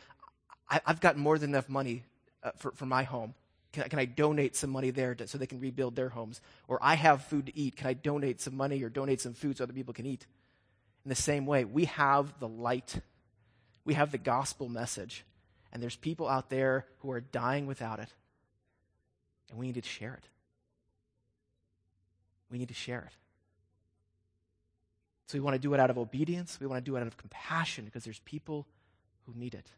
I, 0.70 0.82
have 0.86 1.02
got 1.02 1.18
more 1.18 1.38
than 1.38 1.52
enough 1.52 1.70
money 1.70 2.04
uh, 2.44 2.52
for, 2.58 2.72
for 2.72 2.86
my 2.86 3.04
home. 3.04 3.34
Can 3.76 3.84
I, 3.84 3.88
can 3.90 4.00
I 4.00 4.06
donate 4.06 4.56
some 4.56 4.70
money 4.70 4.90
there 4.90 5.14
to, 5.16 5.28
so 5.28 5.38
they 5.38 5.46
can 5.46 5.60
rebuild 5.60 5.98
their 5.98 6.08
homes? 6.08 6.40
Or 6.70 6.80
I 6.82 6.96
have 6.96 7.26
food 7.26 7.48
to 7.48 7.58
eat. 7.58 7.76
Can 7.76 7.88
I 7.88 7.94
donate 7.94 8.40
some 8.40 8.56
money 8.56 8.82
or 8.82 8.90
donate 8.90 9.20
some 9.20 9.34
food 9.34 9.58
so 9.58 9.66
other 9.66 9.74
people 9.74 9.94
can 9.94 10.06
eat? 10.06 10.26
In 11.04 11.10
the 11.10 11.16
same 11.16 11.46
way, 11.46 11.66
we 11.66 11.86
have 11.86 12.40
the 12.40 12.48
light, 12.48 13.02
we 13.84 13.94
have 13.94 14.12
the 14.12 14.18
gospel 14.18 14.70
message, 14.70 15.26
and 15.74 15.84
there's 15.84 15.98
people 15.98 16.28
out 16.28 16.50
there 16.50 16.86
who 17.00 17.12
are 17.12 17.20
dying 17.20 17.68
without 17.68 18.00
it. 18.00 18.10
And 19.50 19.60
we 19.60 19.68
need 19.68 19.76
to 19.76 19.82
share 19.82 20.14
it. 20.14 20.28
We 22.50 22.58
need 22.58 22.70
to 22.70 22.74
share 22.74 23.02
it. 23.02 23.14
So 25.28 25.38
we 25.38 25.42
want 25.42 25.56
to 25.56 25.60
do 25.60 25.74
it 25.74 25.82
out 25.82 25.90
of 25.90 25.98
obedience. 25.98 26.60
We 26.62 26.68
want 26.68 26.84
to 26.84 26.90
do 26.90 26.96
it 26.96 27.02
out 27.02 27.08
of 27.08 27.18
compassion 27.18 27.84
because 27.84 28.06
there's 28.06 28.20
people 28.20 28.68
who 29.26 29.34
need 29.38 29.54
it. 29.54 29.70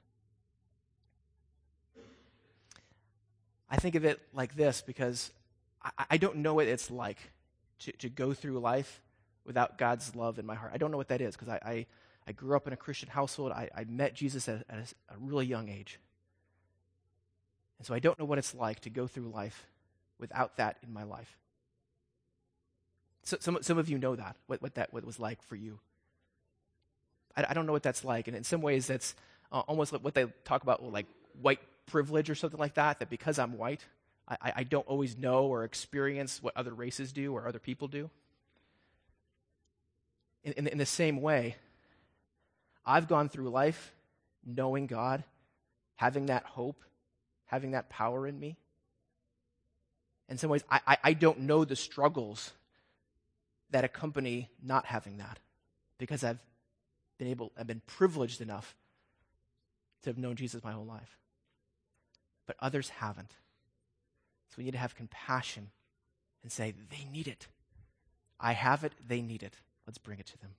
I 3.70 3.78
think 3.78 3.96
of 3.96 4.06
it 4.06 4.20
like 4.34 4.56
this 4.56 4.82
because 4.82 5.32
I, 5.84 6.06
I 6.12 6.18
don't 6.18 6.38
know 6.38 6.54
what 6.54 6.68
it's 6.68 6.90
like 6.90 7.18
to, 7.80 7.92
to 7.94 8.10
go 8.10 8.34
through 8.34 8.60
life 8.60 9.02
without 9.46 9.78
God's 9.78 10.16
love 10.16 10.40
in 10.40 10.46
my 10.46 10.56
heart. 10.56 10.72
I 10.74 10.78
don't 10.78 10.92
know 10.92 10.98
what 10.98 11.10
that 11.10 11.22
is 11.22 11.36
because 11.36 11.50
I, 11.50 11.60
I, 11.66 11.86
I, 12.28 12.32
grew 12.34 12.56
up 12.56 12.68
in 12.68 12.74
a 12.74 12.78
Christian 12.78 13.10
household. 13.10 13.52
I, 13.52 13.70
I 13.76 13.86
met 13.86 14.14
Jesus 14.14 14.48
at, 14.50 14.66
at 14.70 14.94
a, 15.10 15.18
really 15.20 15.46
young 15.46 15.70
age. 15.70 16.00
And 17.80 17.88
so 17.88 17.94
I 17.94 18.00
don't 18.00 18.18
know 18.20 18.26
what 18.26 18.38
it's 18.38 18.54
like 18.54 18.82
to 18.82 18.90
go 18.90 19.08
through 19.08 19.30
life 19.30 19.66
without 20.20 20.58
that 20.58 20.78
in 20.86 20.92
my 20.92 21.04
life. 21.04 21.38
So, 23.24 23.38
some, 23.40 23.58
some 23.62 23.78
of 23.78 23.90
you 23.90 23.98
know 23.98 24.16
that, 24.16 24.36
what, 24.48 24.62
what 24.62 24.76
that 24.76 24.94
what 24.94 25.06
was 25.06 25.20
like 25.20 25.42
for 25.44 25.56
you. 25.56 25.80
I, 27.36 27.46
I 27.50 27.54
don't 27.54 27.66
know 27.66 27.74
what 27.74 27.84
that's 27.84 28.04
like. 28.04 28.28
And 28.28 28.36
in 28.36 28.44
some 28.44 28.62
ways, 28.62 28.88
that's 28.88 29.16
uh, 29.52 29.60
almost 29.68 29.94
like 29.94 30.04
what 30.04 30.14
they 30.14 30.26
talk 30.44 30.64
about, 30.64 30.84
like 30.84 31.06
white 31.42 31.60
privilege 31.88 32.30
or 32.30 32.36
something 32.36 32.60
like 32.60 32.76
that, 32.76 33.00
that 33.00 33.10
because 33.10 33.40
I'm 33.40 33.58
white, 33.58 33.84
I, 34.28 34.54
I 34.58 34.64
don't 34.64 34.86
always 34.88 35.18
know 35.18 35.46
or 35.46 35.64
experience 35.64 36.44
what 36.44 36.56
other 36.56 36.74
races 36.74 37.12
do 37.14 37.34
or 37.34 37.48
other 37.48 37.60
people 37.60 37.88
do. 37.88 38.10
In, 40.44 40.54
in, 40.54 40.68
in 40.68 40.78
the 40.78 40.86
same 40.86 41.22
way, 41.22 41.56
I've 42.86 43.08
gone 43.08 43.30
through 43.30 43.50
life 43.50 43.94
knowing 44.46 44.88
God, 44.88 45.24
having 45.96 46.28
that 46.28 46.46
hope, 46.46 46.82
having 47.46 47.72
that 47.72 47.90
power 47.90 48.28
in 48.28 48.40
me. 48.40 48.58
In 50.30 50.38
some 50.38 50.50
ways, 50.50 50.64
I, 50.70 50.82
I, 50.86 50.98
I 51.04 51.14
don't 51.14 51.42
know 51.42 51.64
the 51.64 51.76
struggles 51.76 52.52
that 53.72 53.84
accompany 53.84 54.50
not 54.62 54.86
having 54.86 55.18
that 55.18 55.40
because 55.98 56.24
I've 56.24 56.40
been 57.18 57.28
able, 57.28 57.52
I've 57.58 57.68
been 57.68 57.82
privileged 57.88 58.42
enough 58.42 58.76
to 60.04 60.10
have 60.10 60.18
known 60.18 60.36
Jesus 60.36 60.64
my 60.64 60.72
whole 60.74 60.86
life. 60.86 61.18
But 62.48 62.56
others 62.60 62.90
haven't. 62.90 63.32
So 64.50 64.56
we 64.58 64.64
need 64.64 64.72
to 64.72 64.78
have 64.78 64.96
compassion 64.96 65.70
and 66.42 66.52
say, 66.52 66.74
they 66.90 67.06
need 67.12 67.28
it. 67.28 67.48
I 68.40 68.54
have 68.54 68.84
it, 68.84 68.94
they 69.06 69.22
need 69.22 69.44
it. 69.44 69.54
Let's 69.86 69.98
bring 69.98 70.20
it 70.20 70.26
to 70.28 70.38
them. 70.40 70.52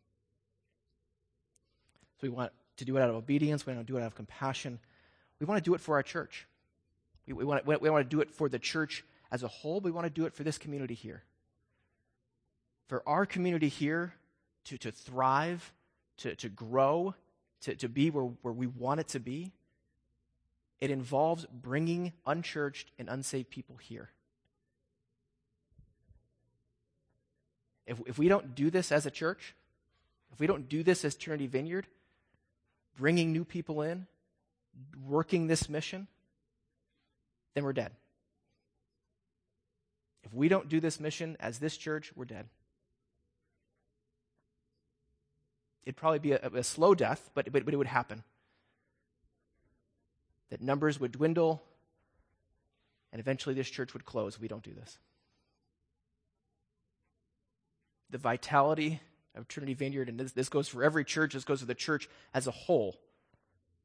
So 2.21 2.27
we 2.27 2.29
want 2.29 2.53
to 2.77 2.85
do 2.85 2.97
it 2.97 3.01
out 3.01 3.09
of 3.09 3.17
obedience, 3.17 3.67
we 3.67 3.73
want 3.73 3.87
to 3.87 3.93
do 3.93 3.97
it 3.97 4.03
out 4.03 4.07
of 4.07 4.15
compassion. 4.15 4.79
We 5.41 5.47
want 5.47 5.63
to 5.63 5.69
do 5.69 5.75
it 5.75 5.81
for 5.81 5.95
our 5.95 6.03
church. 6.03 6.47
We, 7.27 7.33
we, 7.33 7.45
want, 7.45 7.67
we 7.67 7.91
want 7.91 8.09
to 8.09 8.17
do 8.17 8.21
it 8.21 8.31
for 8.31 8.49
the 8.49 8.59
church 8.59 9.05
as 9.31 9.43
a 9.43 9.49
whole, 9.49 9.81
we 9.81 9.91
want 9.91 10.07
to 10.07 10.11
do 10.11 10.27
it 10.27 10.35
for 10.35 10.43
this 10.43 10.59
community 10.59 10.95
here. 10.95 11.23
For 12.89 13.03
our 13.07 13.27
community 13.27 13.69
here 13.69 14.15
to, 14.65 14.79
to 14.79 14.91
thrive, 14.91 15.73
to, 16.19 16.35
to 16.37 16.49
grow, 16.49 17.15
to, 17.63 17.75
to 17.77 17.89
be 17.89 18.11
where, 18.11 18.25
where 18.43 18.55
we 18.55 18.67
want 18.67 19.01
it 19.01 19.09
to 19.09 19.21
be, 19.21 19.53
it 20.81 20.91
involves 20.91 21.47
bringing 21.47 22.13
unchurched 22.27 22.91
and 22.99 23.09
unsaved 23.09 23.51
people 23.51 23.77
here. 23.77 24.11
If, 27.87 27.99
if 28.07 28.19
we 28.19 28.29
don't 28.29 28.55
do 28.55 28.71
this 28.71 28.93
as 28.93 29.07
a 29.07 29.11
church, 29.11 29.55
if 30.33 30.39
we 30.39 30.47
don't 30.47 30.69
do 30.69 30.83
this 30.83 31.05
as 31.05 31.15
Trinity 31.15 31.47
Vineyard, 31.47 31.87
bringing 32.97 33.33
new 33.33 33.45
people 33.45 33.83
in, 33.83 34.07
working 35.07 35.47
this 35.47 35.69
mission, 35.69 36.07
then 37.55 37.65
we're 37.65 37.73
dead. 37.73 37.93
If 40.23 40.35
we 40.35 40.49
don't 40.49 40.69
do 40.69 40.81
this 40.81 41.01
mission 41.01 41.37
as 41.41 41.59
this 41.59 41.77
church, 41.77 42.13
we're 42.15 42.27
dead. 42.27 42.47
It'd 45.85 45.97
probably 45.97 46.19
be 46.19 46.33
a, 46.33 46.51
a 46.55 46.63
slow 46.63 46.95
death, 46.95 47.31
but, 47.35 47.51
but, 47.51 47.65
but 47.65 47.73
it 47.73 47.79
would 47.79 47.87
happen. 47.87 48.23
That 50.51 50.61
numbers 50.61 50.99
would 50.99 51.13
dwindle, 51.13 51.63
and 53.13 53.21
eventually 53.21 53.55
this 53.55 53.69
church 53.69 53.93
would 53.93 54.05
close 54.05 54.41
we 54.41 54.49
don't 54.49 54.63
do 54.63 54.73
this. 54.73 54.99
The 58.11 58.19
vitality 58.19 59.01
of 59.35 59.49
Trinity 59.49 59.75
Vineyard, 59.75 60.09
and 60.09 60.19
this, 60.19 60.33
this 60.33 60.49
goes 60.49 60.69
for 60.69 60.83
every 60.83 61.05
church, 61.05 61.35
this 61.35 61.45
goes 61.45 61.61
for 61.61 61.67
the 61.67 61.75
church 61.75 62.09
as 62.33 62.47
a 62.47 62.51
whole. 62.51 62.97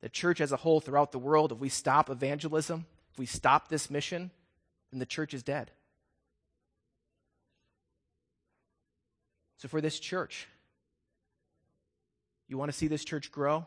The 0.02 0.10
church 0.10 0.41
as 0.41 0.52
a 0.52 0.58
whole 0.58 0.80
throughout 0.80 1.12
the 1.12 1.19
world, 1.19 1.52
if 1.52 1.60
we 1.60 1.69
stop 1.69 2.10
evangelism, 2.10 2.86
if 3.12 3.19
we 3.19 3.26
stop 3.26 3.69
this 3.69 3.89
mission, 3.89 4.32
then 4.91 4.99
the 4.99 5.06
church 5.06 5.34
is 5.34 5.43
dead. 5.43 5.71
So, 9.58 9.69
for 9.69 9.80
this 9.80 9.97
church, 9.97 10.47
you 12.49 12.58
want 12.58 12.71
to 12.71 12.78
see 12.78 12.88
this 12.88 13.06
church 13.06 13.32
grow? 13.32 13.65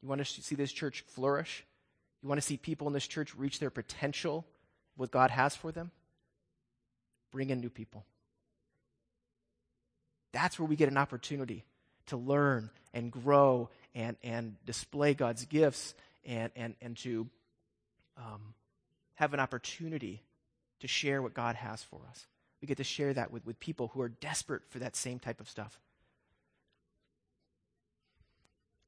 You 0.00 0.08
want 0.08 0.24
to 0.24 0.24
see 0.24 0.54
this 0.54 0.70
church 0.70 1.04
flourish? 1.08 1.64
You 2.24 2.28
want 2.28 2.40
to 2.40 2.46
see 2.46 2.56
people 2.56 2.86
in 2.86 2.94
this 2.94 3.06
church 3.06 3.34
reach 3.36 3.58
their 3.58 3.68
potential, 3.68 4.46
what 4.96 5.10
God 5.10 5.30
has 5.30 5.54
for 5.54 5.70
them? 5.70 5.90
Bring 7.30 7.50
in 7.50 7.60
new 7.60 7.68
people. 7.68 8.06
That's 10.32 10.58
where 10.58 10.66
we 10.66 10.74
get 10.74 10.88
an 10.88 10.96
opportunity 10.96 11.66
to 12.06 12.16
learn 12.16 12.70
and 12.94 13.12
grow 13.12 13.68
and, 13.94 14.16
and 14.24 14.56
display 14.64 15.12
God's 15.12 15.44
gifts 15.44 15.94
and, 16.24 16.50
and, 16.56 16.74
and 16.80 16.96
to 16.98 17.28
um, 18.16 18.54
have 19.16 19.34
an 19.34 19.40
opportunity 19.40 20.22
to 20.80 20.88
share 20.88 21.20
what 21.20 21.34
God 21.34 21.56
has 21.56 21.82
for 21.82 22.00
us. 22.08 22.26
We 22.62 22.66
get 22.66 22.78
to 22.78 22.84
share 22.84 23.12
that 23.12 23.32
with, 23.32 23.44
with 23.44 23.60
people 23.60 23.88
who 23.88 24.00
are 24.00 24.08
desperate 24.08 24.62
for 24.70 24.78
that 24.78 24.96
same 24.96 25.18
type 25.18 25.40
of 25.40 25.48
stuff. 25.50 25.78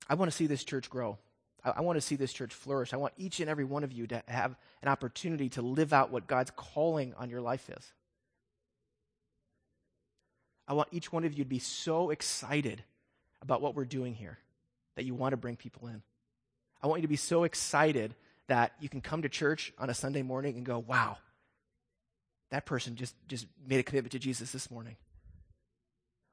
I 0.08 0.14
want 0.14 0.30
to 0.30 0.36
see 0.36 0.46
this 0.46 0.64
church 0.64 0.88
grow. 0.88 1.18
I, 1.66 1.72
I 1.78 1.80
want 1.82 1.96
to 1.96 2.00
see 2.00 2.16
this 2.16 2.32
church 2.32 2.54
flourish. 2.54 2.94
I 2.94 2.96
want 2.96 3.12
each 3.18 3.40
and 3.40 3.50
every 3.50 3.64
one 3.64 3.84
of 3.84 3.92
you 3.92 4.06
to 4.06 4.22
have 4.28 4.56
an 4.82 4.88
opportunity 4.88 5.48
to 5.50 5.62
live 5.62 5.92
out 5.92 6.10
what 6.10 6.26
God's 6.26 6.52
calling 6.54 7.12
on 7.18 7.28
your 7.28 7.40
life 7.40 7.68
is. 7.68 7.92
I 10.68 10.74
want 10.74 10.88
each 10.92 11.12
one 11.12 11.24
of 11.24 11.32
you 11.34 11.44
to 11.44 11.48
be 11.48 11.58
so 11.58 12.10
excited 12.10 12.82
about 13.42 13.60
what 13.60 13.74
we're 13.74 13.84
doing 13.84 14.14
here 14.14 14.38
that 14.96 15.04
you 15.04 15.14
want 15.14 15.32
to 15.32 15.36
bring 15.36 15.56
people 15.56 15.88
in. 15.88 16.02
I 16.82 16.86
want 16.86 17.00
you 17.00 17.02
to 17.02 17.08
be 17.08 17.16
so 17.16 17.44
excited 17.44 18.14
that 18.48 18.72
you 18.80 18.88
can 18.88 19.00
come 19.00 19.22
to 19.22 19.28
church 19.28 19.72
on 19.78 19.90
a 19.90 19.94
Sunday 19.94 20.22
morning 20.22 20.56
and 20.56 20.64
go, 20.64 20.78
wow, 20.78 21.18
that 22.50 22.64
person 22.64 22.96
just, 22.96 23.14
just 23.28 23.46
made 23.66 23.80
a 23.80 23.82
commitment 23.82 24.12
to 24.12 24.18
Jesus 24.18 24.52
this 24.52 24.70
morning. 24.70 24.96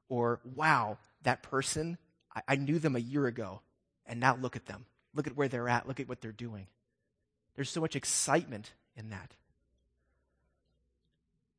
Or, 0.08 0.40
wow, 0.54 0.98
that 1.22 1.42
person, 1.42 1.98
I, 2.34 2.42
I 2.48 2.56
knew 2.56 2.78
them 2.78 2.94
a 2.94 3.00
year 3.00 3.26
ago, 3.26 3.60
and 4.06 4.20
now 4.20 4.36
look 4.36 4.54
at 4.54 4.66
them. 4.66 4.84
Look 5.14 5.26
at 5.26 5.36
where 5.36 5.48
they're 5.48 5.68
at. 5.68 5.86
Look 5.86 6.00
at 6.00 6.08
what 6.08 6.20
they're 6.20 6.32
doing. 6.32 6.66
There's 7.54 7.70
so 7.70 7.80
much 7.80 7.96
excitement 7.96 8.72
in 8.96 9.10
that. 9.10 9.34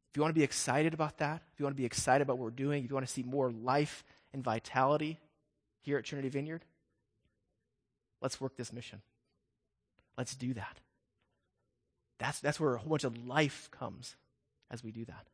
If 0.10 0.18
you 0.18 0.22
want 0.22 0.34
to 0.34 0.40
be 0.40 0.44
excited 0.44 0.94
about 0.94 1.18
that, 1.18 1.42
if 1.54 1.60
you 1.60 1.66
want 1.66 1.76
to 1.76 1.82
be 1.82 1.86
excited 1.86 2.22
about 2.22 2.38
what 2.38 2.46
we're 2.46 2.52
doing, 2.52 2.84
if 2.84 2.90
you 2.90 2.96
want 2.96 3.06
to 3.06 3.12
see 3.12 3.24
more 3.24 3.52
life 3.52 4.04
and 4.34 4.44
vitality 4.44 5.20
here 5.82 5.98
at 5.98 6.06
Trinity 6.06 6.30
Vineyard, 6.30 6.64
let's 8.22 8.40
work 8.40 8.56
this 8.56 8.72
mission. 8.72 9.02
Let's 10.18 10.36
do 10.36 10.54
that. 10.54 10.80
That's, 12.18 12.40
that's 12.40 12.60
where 12.60 12.76
a 12.76 12.80
whole 12.80 12.90
bunch 12.90 13.04
of 13.04 13.28
life 13.28 13.70
comes 13.72 14.16
as 14.72 14.84
we 14.84 14.92
do 14.92 15.04
that. 15.06 15.28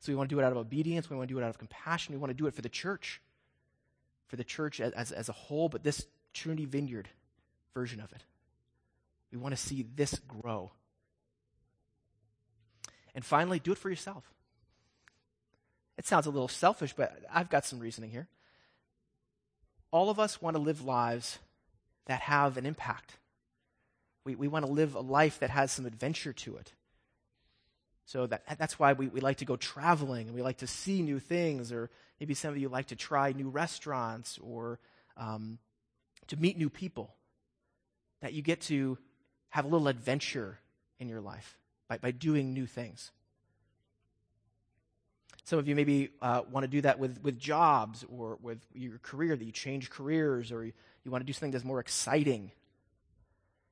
So 0.00 0.12
we 0.12 0.16
want 0.16 0.28
to 0.28 0.34
do 0.34 0.40
it 0.40 0.44
out 0.44 0.52
of 0.52 0.58
obedience. 0.58 1.08
We 1.08 1.16
want 1.16 1.28
to 1.28 1.34
do 1.34 1.38
it 1.38 1.42
out 1.42 1.48
of 1.48 1.56
compassion. 1.56 2.14
We 2.14 2.18
want 2.18 2.28
to 2.30 2.34
do 2.36 2.46
it 2.46 2.52
for 2.52 2.60
the 2.60 2.68
church, 2.68 3.22
for 4.26 4.36
the 4.36 4.44
church 4.44 4.80
as, 4.80 5.12
as, 5.12 5.28
a 5.28 5.32
whole, 5.32 5.68
but 5.68 5.82
this 5.82 6.06
Trinity 6.32 6.64
Vineyard 6.64 7.08
version 7.74 8.00
of 8.00 8.12
it. 8.12 8.22
We 9.32 9.38
want 9.38 9.54
to 9.54 9.60
see 9.60 9.86
this 9.94 10.18
grow. 10.18 10.72
And 13.14 13.24
finally, 13.24 13.58
do 13.58 13.72
it 13.72 13.78
for 13.78 13.90
yourself. 13.90 14.24
It 15.96 16.06
sounds 16.06 16.26
a 16.26 16.30
little 16.30 16.48
selfish, 16.48 16.92
but 16.92 17.16
I've 17.32 17.50
got 17.50 17.64
some 17.64 17.78
reasoning 17.78 18.10
here. 18.10 18.28
All 19.90 20.10
of 20.10 20.18
us 20.18 20.42
want 20.42 20.56
to 20.56 20.62
live 20.62 20.84
lives 20.84 21.38
that 22.06 22.20
have 22.20 22.56
an 22.56 22.66
impact. 22.66 23.16
We, 24.24 24.34
we 24.34 24.48
want 24.48 24.66
to 24.66 24.72
live 24.72 24.94
a 24.94 25.00
life 25.00 25.38
that 25.40 25.50
has 25.50 25.70
some 25.70 25.86
adventure 25.86 26.32
to 26.32 26.56
it. 26.56 26.72
So 28.06 28.26
that, 28.26 28.42
that's 28.58 28.78
why 28.78 28.92
we, 28.92 29.08
we 29.08 29.20
like 29.20 29.38
to 29.38 29.44
go 29.44 29.56
traveling 29.56 30.26
and 30.26 30.34
we 30.34 30.42
like 30.42 30.58
to 30.58 30.66
see 30.66 31.02
new 31.02 31.18
things, 31.18 31.72
or 31.72 31.90
maybe 32.20 32.34
some 32.34 32.50
of 32.50 32.58
you 32.58 32.68
like 32.68 32.88
to 32.88 32.96
try 32.96 33.32
new 33.32 33.48
restaurants 33.48 34.38
or 34.42 34.78
um, 35.16 35.58
to 36.26 36.36
meet 36.36 36.58
new 36.58 36.68
people. 36.68 37.14
That 38.20 38.32
you 38.32 38.42
get 38.42 38.60
to 38.62 38.98
have 39.50 39.64
a 39.64 39.68
little 39.68 39.88
adventure 39.88 40.58
in 40.98 41.08
your 41.08 41.20
life 41.20 41.58
by, 41.88 41.98
by 41.98 42.10
doing 42.10 42.52
new 42.52 42.66
things. 42.66 43.10
Some 45.44 45.58
of 45.58 45.68
you 45.68 45.74
maybe 45.74 46.10
uh, 46.22 46.42
want 46.50 46.64
to 46.64 46.68
do 46.68 46.80
that 46.82 46.98
with, 46.98 47.22
with 47.22 47.38
jobs 47.38 48.04
or 48.08 48.38
with 48.40 48.58
your 48.72 48.98
career, 48.98 49.36
that 49.36 49.44
you 49.44 49.52
change 49.52 49.90
careers 49.90 50.50
or 50.50 50.64
you, 50.64 50.72
you 51.04 51.10
want 51.10 51.20
to 51.20 51.26
do 51.26 51.34
something 51.34 51.50
that's 51.50 51.64
more 51.64 51.80
exciting. 51.80 52.50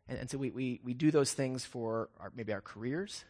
And, 0.06 0.18
and 0.18 0.30
so 0.30 0.36
we, 0.36 0.50
we, 0.50 0.80
we 0.84 0.92
do 0.92 1.10
those 1.10 1.32
things 1.32 1.64
for 1.64 2.10
our, 2.20 2.30
maybe 2.36 2.52
our 2.52 2.60
careers. 2.60 3.24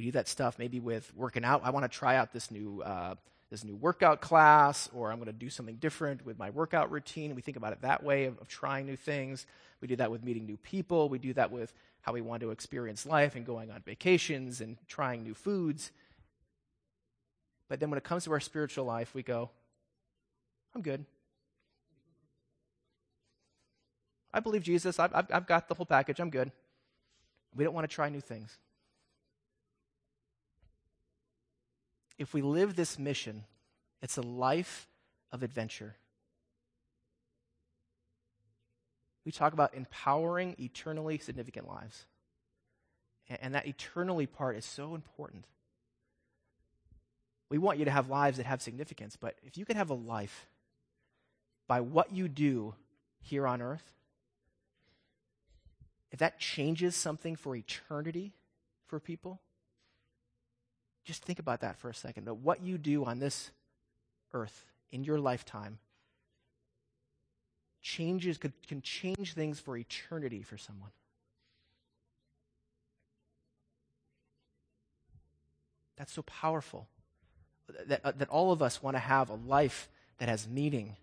We 0.00 0.06
do 0.06 0.12
that 0.12 0.28
stuff 0.28 0.58
maybe 0.58 0.80
with 0.80 1.12
working 1.14 1.44
out. 1.44 1.60
I 1.62 1.68
want 1.68 1.84
to 1.84 1.88
try 1.90 2.16
out 2.16 2.32
this 2.32 2.50
new, 2.50 2.80
uh, 2.80 3.16
this 3.50 3.64
new 3.64 3.76
workout 3.76 4.22
class, 4.22 4.88
or 4.94 5.12
I'm 5.12 5.18
going 5.18 5.26
to 5.26 5.32
do 5.34 5.50
something 5.50 5.76
different 5.76 6.24
with 6.24 6.38
my 6.38 6.48
workout 6.48 6.90
routine. 6.90 7.34
We 7.34 7.42
think 7.42 7.58
about 7.58 7.74
it 7.74 7.82
that 7.82 8.02
way 8.02 8.24
of, 8.24 8.38
of 8.38 8.48
trying 8.48 8.86
new 8.86 8.96
things. 8.96 9.44
We 9.82 9.88
do 9.88 9.96
that 9.96 10.10
with 10.10 10.24
meeting 10.24 10.46
new 10.46 10.56
people. 10.56 11.10
We 11.10 11.18
do 11.18 11.34
that 11.34 11.52
with 11.52 11.74
how 12.00 12.14
we 12.14 12.22
want 12.22 12.40
to 12.40 12.50
experience 12.50 13.04
life 13.04 13.36
and 13.36 13.44
going 13.44 13.70
on 13.70 13.82
vacations 13.84 14.62
and 14.62 14.78
trying 14.88 15.22
new 15.22 15.34
foods. 15.34 15.90
But 17.68 17.78
then 17.78 17.90
when 17.90 17.98
it 17.98 18.04
comes 18.04 18.24
to 18.24 18.32
our 18.32 18.40
spiritual 18.40 18.86
life, 18.86 19.14
we 19.14 19.22
go, 19.22 19.50
I'm 20.74 20.80
good. 20.80 21.04
I 24.32 24.40
believe 24.40 24.62
Jesus. 24.62 24.98
I've, 24.98 25.14
I've, 25.14 25.26
I've 25.30 25.46
got 25.46 25.68
the 25.68 25.74
whole 25.74 25.84
package. 25.84 26.20
I'm 26.20 26.30
good. 26.30 26.50
We 27.54 27.64
don't 27.64 27.74
want 27.74 27.86
to 27.86 27.94
try 27.94 28.08
new 28.08 28.22
things. 28.22 28.56
If 32.20 32.34
we 32.34 32.42
live 32.42 32.76
this 32.76 32.98
mission, 32.98 33.44
it's 34.02 34.18
a 34.18 34.22
life 34.22 34.86
of 35.32 35.42
adventure. 35.42 35.96
We 39.24 39.32
talk 39.32 39.54
about 39.54 39.72
empowering 39.72 40.54
eternally 40.58 41.16
significant 41.16 41.66
lives. 41.66 42.04
And 43.40 43.54
that 43.54 43.66
eternally 43.66 44.26
part 44.26 44.58
is 44.58 44.66
so 44.66 44.94
important. 44.94 45.46
We 47.48 47.56
want 47.56 47.78
you 47.78 47.86
to 47.86 47.90
have 47.90 48.10
lives 48.10 48.36
that 48.36 48.44
have 48.44 48.60
significance, 48.60 49.16
but 49.16 49.36
if 49.42 49.56
you 49.56 49.64
could 49.64 49.76
have 49.76 49.88
a 49.88 49.94
life 49.94 50.46
by 51.68 51.80
what 51.80 52.12
you 52.12 52.28
do 52.28 52.74
here 53.20 53.46
on 53.46 53.62
earth, 53.62 53.94
if 56.12 56.18
that 56.18 56.38
changes 56.38 56.94
something 56.94 57.34
for 57.34 57.56
eternity 57.56 58.34
for 58.84 59.00
people, 59.00 59.40
just 61.04 61.24
think 61.24 61.38
about 61.38 61.60
that 61.60 61.76
for 61.76 61.88
a 61.88 61.94
second. 61.94 62.26
That 62.26 62.34
what 62.34 62.62
you 62.62 62.78
do 62.78 63.04
on 63.04 63.18
this 63.18 63.50
earth 64.32 64.64
in 64.92 65.04
your 65.04 65.18
lifetime 65.18 65.78
changes 67.82 68.38
could, 68.38 68.52
can 68.66 68.82
change 68.82 69.34
things 69.34 69.58
for 69.58 69.76
eternity 69.76 70.42
for 70.42 70.58
someone. 70.58 70.90
That's 75.96 76.12
so 76.12 76.22
powerful. 76.22 76.86
That, 77.86 78.00
uh, 78.04 78.12
that 78.16 78.28
all 78.28 78.52
of 78.52 78.62
us 78.62 78.82
want 78.82 78.96
to 78.96 79.00
have 79.00 79.28
a 79.28 79.34
life 79.34 79.88
that 80.18 80.28
has 80.28 80.48
meaning. 80.48 80.96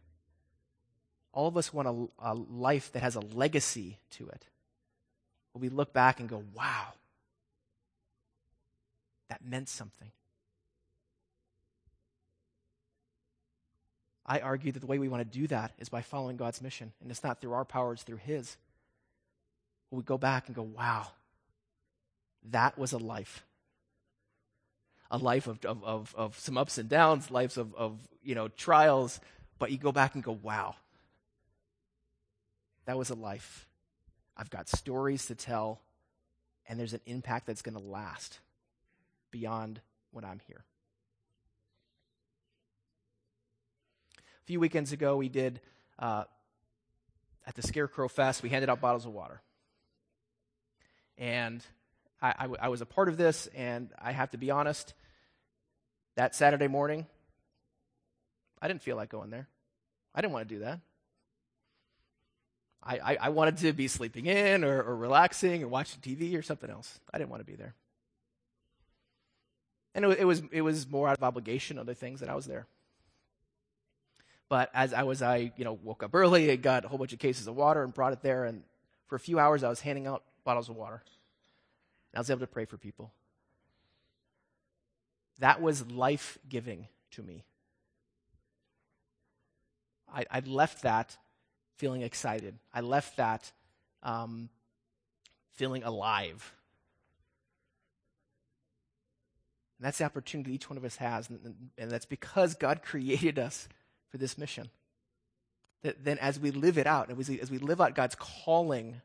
All 1.34 1.48
of 1.48 1.56
us 1.56 1.74
want 1.74 1.88
a, 1.88 2.32
a 2.32 2.34
life 2.34 2.92
that 2.94 3.02
has 3.02 3.16
a 3.16 3.20
legacy 3.20 4.00
to 4.12 4.28
it. 4.28 4.46
Where 5.52 5.62
we 5.62 5.70
look 5.70 5.94
back 5.94 6.20
and 6.20 6.28
go, 6.28 6.44
wow, 6.56 6.94
meant 9.48 9.70
something. 9.70 10.12
I 14.26 14.40
argue 14.40 14.74
that 14.74 14.80
the 14.80 14.86
way 14.88 15.00
we 15.00 15.08
want 15.08 15.30
to 15.30 15.40
do 15.40 15.48
that 15.48 15.72
is 15.80 15.88
by 15.88 16.02
following 16.02 16.36
God's 16.36 16.62
mission. 16.62 16.92
And 17.02 17.10
it's 17.10 17.24
not 17.24 17.40
through 17.40 17.54
our 17.54 17.64
power, 17.64 17.94
it's 17.94 18.04
through 18.04 18.18
His. 18.18 18.58
We 19.90 20.04
go 20.04 20.18
back 20.18 20.48
and 20.48 20.56
go, 20.56 20.64
wow, 20.64 21.08
that 22.52 22.78
was 22.78 22.92
a 22.92 22.98
life. 22.98 23.46
A 25.10 25.18
life 25.18 25.48
of, 25.48 25.64
of, 25.64 25.82
of, 25.86 26.16
of 26.18 26.38
some 26.38 26.58
ups 26.58 26.78
and 26.78 26.90
downs, 26.90 27.32
lives 27.32 27.58
of, 27.58 27.74
of 27.76 27.98
you 28.22 28.36
know, 28.36 28.50
trials, 28.50 29.22
but 29.60 29.72
you 29.72 29.78
go 29.78 29.94
back 29.94 30.16
and 30.16 30.24
go, 30.24 30.38
wow, 30.44 30.76
that 32.86 32.98
was 32.98 33.10
a 33.10 33.16
life. 33.16 33.66
I've 34.36 34.50
got 34.50 34.68
stories 34.68 35.28
to 35.28 35.36
tell, 35.36 35.80
and 36.68 36.78
there's 36.78 36.94
an 36.94 37.00
impact 37.06 37.48
that's 37.48 37.62
going 37.62 37.76
to 37.78 37.82
last 37.82 38.40
beyond 39.32 39.82
when 40.12 40.26
I'm 40.26 40.40
here. 40.48 40.64
A 44.18 44.46
few 44.46 44.60
weekends 44.60 44.92
ago, 44.92 45.18
we 45.18 45.30
did 45.30 45.60
uh, 46.00 46.24
at 47.46 47.56
the 47.56 47.62
Scarecrow 47.62 48.08
Fest, 48.08 48.44
we 48.44 48.50
handed 48.50 48.70
out 48.70 48.82
bottles 48.82 49.06
of 49.06 49.14
water. 49.14 49.42
And 51.18 51.66
I, 52.22 52.34
I, 52.40 52.48
I 52.64 52.68
was 52.70 52.82
a 52.82 52.86
part 52.86 53.10
of 53.10 53.18
this, 53.18 53.48
and 53.56 53.90
I 54.00 54.12
have 54.12 54.32
to 54.32 54.38
be 54.38 54.52
honest, 54.52 54.94
that 56.16 56.36
Saturday 56.36 56.68
morning, 56.68 57.06
I 58.62 58.68
didn't 58.68 58.82
feel 58.82 58.96
like 58.96 59.10
going 59.10 59.30
there. 59.30 59.48
I 60.14 60.22
didn't 60.22 60.34
want 60.34 60.50
to 60.50 60.56
do 60.56 60.62
that. 60.62 60.80
I, 62.84 62.98
I, 62.98 63.18
I 63.22 63.30
wanted 63.30 63.58
to 63.58 63.74
be 63.74 63.88
sleeping 63.88 64.26
in 64.26 64.64
or, 64.64 64.82
or 64.82 64.96
relaxing 64.96 65.64
or 65.64 65.68
watching 65.68 66.00
TV 66.02 66.38
or 66.38 66.42
something 66.42 66.70
else. 66.70 67.00
I 67.14 67.18
didn't 67.18 67.30
want 67.30 67.42
to 67.42 67.46
be 67.46 67.56
there. 67.56 67.76
And 69.98 70.06
it, 70.06 70.20
it, 70.20 70.26
was, 70.26 70.44
it 70.52 70.62
was 70.62 70.88
more 70.88 71.10
out 71.10 71.18
of 71.18 71.24
obligation, 71.24 71.80
other 71.80 71.96
things 71.96 72.20
that 72.20 72.30
I 72.30 72.36
was 72.36 72.46
there. 72.46 72.68
But 74.48 74.70
as 74.74 74.94
I 74.94 75.02
was, 75.02 75.24
I 75.24 75.52
you 75.58 75.66
know 75.66 75.74
woke 75.84 76.04
up 76.04 76.14
early 76.14 76.52
and 76.52 76.62
got 76.62 76.86
a 76.86 76.88
whole 76.88 77.00
bunch 77.00 77.14
of 77.14 77.20
cases 77.20 77.48
of 77.48 77.56
water 77.56 77.84
and 77.84 77.92
brought 77.92 78.14
it 78.14 78.22
there. 78.22 78.46
And 78.46 78.62
for 79.08 79.16
a 79.16 79.20
few 79.20 79.40
hours, 79.40 79.64
I 79.64 79.70
was 79.70 79.82
handing 79.82 80.06
out 80.06 80.24
bottles 80.44 80.70
of 80.70 80.76
water. 80.76 81.02
And 82.14 82.18
I 82.18 82.20
was 82.20 82.30
able 82.30 82.42
to 82.42 82.48
pray 82.48 82.66
for 82.66 82.78
people. 82.78 83.12
That 85.40 85.62
was 85.62 85.90
life 85.92 86.38
giving 86.48 86.88
to 87.12 87.24
me. 87.24 87.44
I, 90.14 90.26
I 90.30 90.40
left 90.42 90.84
that 90.84 91.18
feeling 91.76 92.04
excited. 92.04 92.54
I 92.72 92.82
left 92.82 93.18
that 93.18 93.52
um, 94.04 94.50
feeling 95.54 95.84
alive. 95.84 96.54
And 99.78 99.86
that's 99.86 100.00
the 100.00 100.06
opportunity 100.06 100.54
each 100.54 100.70
one 100.70 100.78
of 100.78 100.86
us 100.86 100.96
has. 100.98 101.30
And, 101.30 101.70
and 101.78 101.92
that's 101.92 102.06
because 102.06 102.56
God 102.56 102.82
created 102.84 103.38
us 103.38 103.68
for 104.10 104.18
this 104.18 104.38
mission. 104.38 104.70
That 105.84 106.04
then, 106.04 106.18
as 106.18 106.40
we 106.40 106.52
live 106.52 106.78
it 106.78 106.88
out, 106.88 107.12
as 107.12 107.30
we, 107.30 107.40
as 107.40 107.52
we 107.52 107.60
live 107.60 107.80
out 107.80 107.94
God's 107.94 108.16
calling 108.16 109.02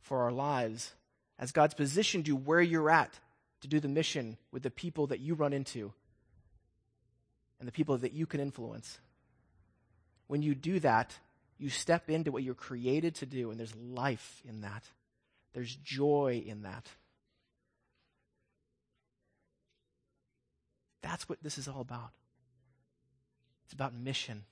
for 0.00 0.22
our 0.22 0.32
lives, 0.32 0.92
as 1.38 1.50
God's 1.52 1.74
positioned 1.74 2.28
you 2.28 2.36
where 2.36 2.60
you're 2.60 2.90
at 2.90 3.18
to 3.62 3.68
do 3.68 3.80
the 3.80 3.88
mission 3.88 4.36
with 4.52 4.62
the 4.62 4.70
people 4.70 5.08
that 5.08 5.20
you 5.20 5.34
run 5.34 5.52
into 5.52 5.92
and 7.58 7.66
the 7.66 7.72
people 7.72 7.98
that 7.98 8.12
you 8.12 8.26
can 8.26 8.38
influence, 8.38 8.98
when 10.28 10.42
you 10.42 10.54
do 10.54 10.78
that, 10.80 11.16
you 11.58 11.68
step 11.68 12.10
into 12.10 12.30
what 12.30 12.42
you're 12.42 12.54
created 12.54 13.14
to 13.16 13.26
do, 13.26 13.50
and 13.50 13.58
there's 13.58 13.74
life 13.74 14.42
in 14.46 14.60
that. 14.60 14.84
There's 15.54 15.74
joy 15.74 16.44
in 16.46 16.62
that. 16.62 16.86
That's 21.16 21.30
what 21.30 21.42
this 21.42 21.56
is 21.56 21.66
all 21.66 21.80
about. 21.80 22.10
It's 23.64 23.72
about 23.72 23.94
mission. 23.94 24.44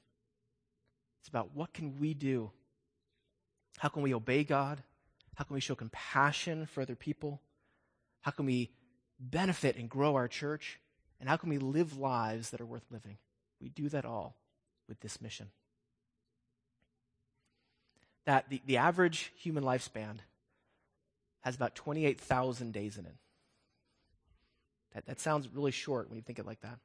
It's 1.21 1.29
about 1.29 1.51
what 1.53 1.75
can 1.75 2.01
we 2.01 2.15
do? 2.15 2.53
How 3.77 3.91
can 3.91 4.01
we 4.01 4.15
obey 4.15 4.45
God? 4.45 4.83
How 5.35 5.45
can 5.45 5.53
we 5.53 5.61
show 5.61 5.75
compassion 5.75 6.65
for 6.65 6.81
other 6.81 6.95
people? 6.95 7.43
How 8.23 8.31
can 8.31 8.47
we 8.47 8.71
benefit 9.21 9.77
and 9.77 9.91
grow 9.91 10.15
our 10.15 10.27
church? 10.27 10.81
And 11.21 11.29
how 11.29 11.37
can 11.37 11.51
we 11.51 11.59
live 11.59 11.99
lives 11.99 12.49
that 12.49 12.63
are 12.63 12.67
worth 12.67 12.87
living? 12.91 13.19
We 13.61 13.69
do 13.69 13.91
that 13.91 14.07
all 14.07 14.35
with 14.89 15.01
this 15.01 15.21
mission. 15.21 15.51
That 18.25 18.49
the, 18.49 18.63
the 18.65 18.79
average 18.79 19.33
human 19.37 19.65
lifespan 19.65 20.21
has 21.43 21.57
about 21.57 21.75
28,000 21.75 22.73
days 22.73 22.97
in 22.97 23.05
it. 23.05 23.17
That, 24.95 25.07
that 25.07 25.21
sounds 25.21 25.49
really 25.53 25.73
short 25.73 26.09
when 26.09 26.17
you 26.17 26.23
think 26.23 26.39
it 26.39 26.47
like 26.47 26.61
that. 26.61 26.79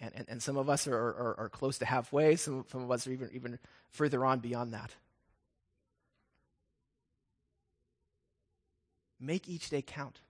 And, 0.00 0.12
and, 0.14 0.26
and 0.28 0.42
some 0.42 0.56
of 0.56 0.70
us 0.70 0.86
are, 0.86 0.96
are, 0.96 1.34
are 1.38 1.48
close 1.48 1.78
to 1.78 1.84
halfway, 1.84 2.36
some, 2.36 2.64
some 2.70 2.82
of 2.82 2.90
us 2.90 3.06
are 3.06 3.12
even, 3.12 3.30
even 3.34 3.58
further 3.90 4.24
on 4.24 4.38
beyond 4.38 4.72
that. 4.72 4.94
Make 9.20 9.48
each 9.48 9.68
day 9.68 9.82
count. 9.82 10.20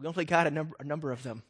We 0.00 0.06
only 0.06 0.24
got 0.24 0.46
a 0.46 0.50
number, 0.50 0.74
a 0.80 0.84
number 0.84 1.12
of 1.12 1.22
them. 1.22 1.42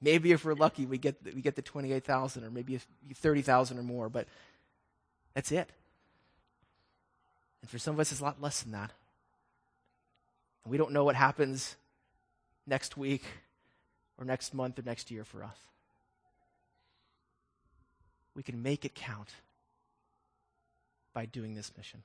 Maybe 0.00 0.32
if 0.32 0.44
we're 0.44 0.54
lucky, 0.54 0.86
we 0.86 0.98
get, 0.98 1.16
we 1.22 1.42
get 1.42 1.54
the 1.54 1.62
28,000 1.62 2.42
or 2.42 2.50
maybe 2.50 2.80
30,000 3.14 3.78
or 3.78 3.82
more, 3.82 4.08
but 4.08 4.26
that's 5.34 5.52
it. 5.52 5.70
And 7.60 7.70
for 7.70 7.78
some 7.78 7.94
of 7.94 8.00
us, 8.00 8.10
it's 8.10 8.20
a 8.20 8.24
lot 8.24 8.42
less 8.42 8.62
than 8.62 8.72
that. 8.72 8.92
We 10.66 10.76
don't 10.76 10.92
know 10.92 11.04
what 11.04 11.16
happens 11.16 11.76
next 12.66 12.96
week 12.96 13.24
or 14.18 14.24
next 14.24 14.54
month 14.54 14.78
or 14.78 14.82
next 14.82 15.10
year 15.10 15.24
for 15.24 15.42
us. 15.42 15.56
We 18.34 18.42
can 18.42 18.62
make 18.62 18.84
it 18.84 18.94
count 18.94 19.30
by 21.12 21.26
doing 21.26 21.54
this 21.54 21.72
mission. 21.76 22.02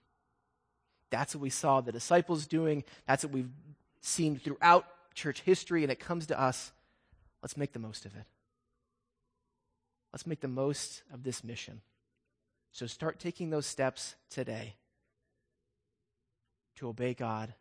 That's 1.09 1.35
what 1.35 1.41
we 1.41 1.49
saw 1.49 1.79
the 1.79 1.91
disciples 1.91 2.45
doing. 2.47 2.83
That's 3.07 3.23
what 3.23 3.31
we've 3.31 3.51
seen 4.01 4.37
throughout 4.37 4.85
church 5.13 5.41
history, 5.41 5.83
and 5.83 5.91
it 5.91 5.99
comes 5.99 6.27
to 6.27 6.39
us. 6.39 6.71
Let's 7.41 7.55
make 7.55 7.71
the 7.71 7.79
most 7.79 8.05
of 8.05 8.15
it. 8.15 8.25
Let's 10.11 10.27
make 10.27 10.41
the 10.41 10.47
most 10.47 11.03
of 11.13 11.23
this 11.23 11.43
mission. 11.43 11.81
So 12.71 12.87
start 12.87 13.19
taking 13.19 13.49
those 13.49 13.65
steps 13.65 14.15
today 14.29 14.75
to 16.75 16.89
obey 16.89 17.13
God, 17.13 17.53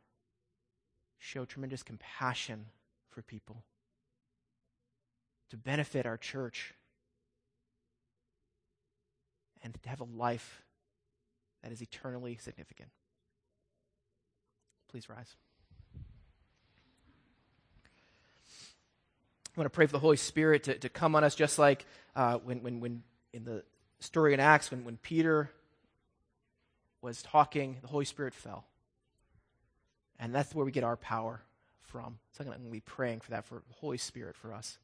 show 1.18 1.44
tremendous 1.44 1.82
compassion 1.82 2.66
for 3.10 3.22
people, 3.22 3.64
to 5.50 5.56
benefit 5.56 6.06
our 6.06 6.16
church, 6.16 6.74
and 9.62 9.74
to 9.82 9.88
have 9.88 10.00
a 10.00 10.04
life 10.04 10.62
that 11.62 11.72
is 11.72 11.82
eternally 11.82 12.36
significant. 12.36 12.90
Please 14.88 15.08
rise. 15.08 15.34
I 19.56 19.60
want 19.60 19.66
to 19.66 19.74
pray 19.74 19.86
for 19.86 19.92
the 19.92 19.98
Holy 19.98 20.18
Spirit 20.18 20.64
to, 20.64 20.78
to 20.78 20.88
come 20.90 21.16
on 21.16 21.24
us 21.24 21.34
just 21.34 21.58
like 21.58 21.86
uh, 22.14 22.36
when, 22.38 22.62
when, 22.62 22.80
when 22.80 23.02
in 23.32 23.44
the 23.44 23.64
story 24.00 24.34
in 24.34 24.40
Acts, 24.40 24.70
when, 24.70 24.84
when 24.84 24.98
Peter 24.98 25.50
was 27.00 27.22
talking, 27.22 27.78
the 27.80 27.88
Holy 27.88 28.04
Spirit 28.04 28.34
fell. 28.34 28.66
And 30.18 30.34
that's 30.34 30.54
where 30.54 30.64
we 30.64 30.72
get 30.72 30.84
our 30.84 30.96
power 30.96 31.42
from. 31.82 32.18
So 32.32 32.42
I'm 32.42 32.50
going 32.50 32.64
to 32.64 32.70
be 32.70 32.80
praying 32.80 33.20
for 33.20 33.30
that, 33.30 33.44
for 33.44 33.56
the 33.56 33.74
Holy 33.74 33.98
Spirit 33.98 34.36
for 34.36 34.52
us. 34.52 34.78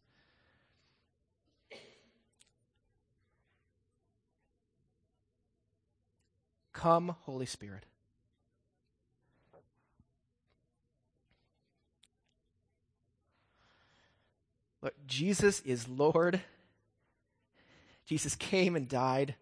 Come, 6.73 7.15
Holy 7.23 7.47
Spirit. 7.47 7.85
Look, 14.83 14.95
Jesus 15.07 15.61
is 15.61 15.87
Lord. 15.87 16.41
Jesus 18.05 18.35
came 18.35 18.75
and 18.75 18.89
died, 18.89 19.37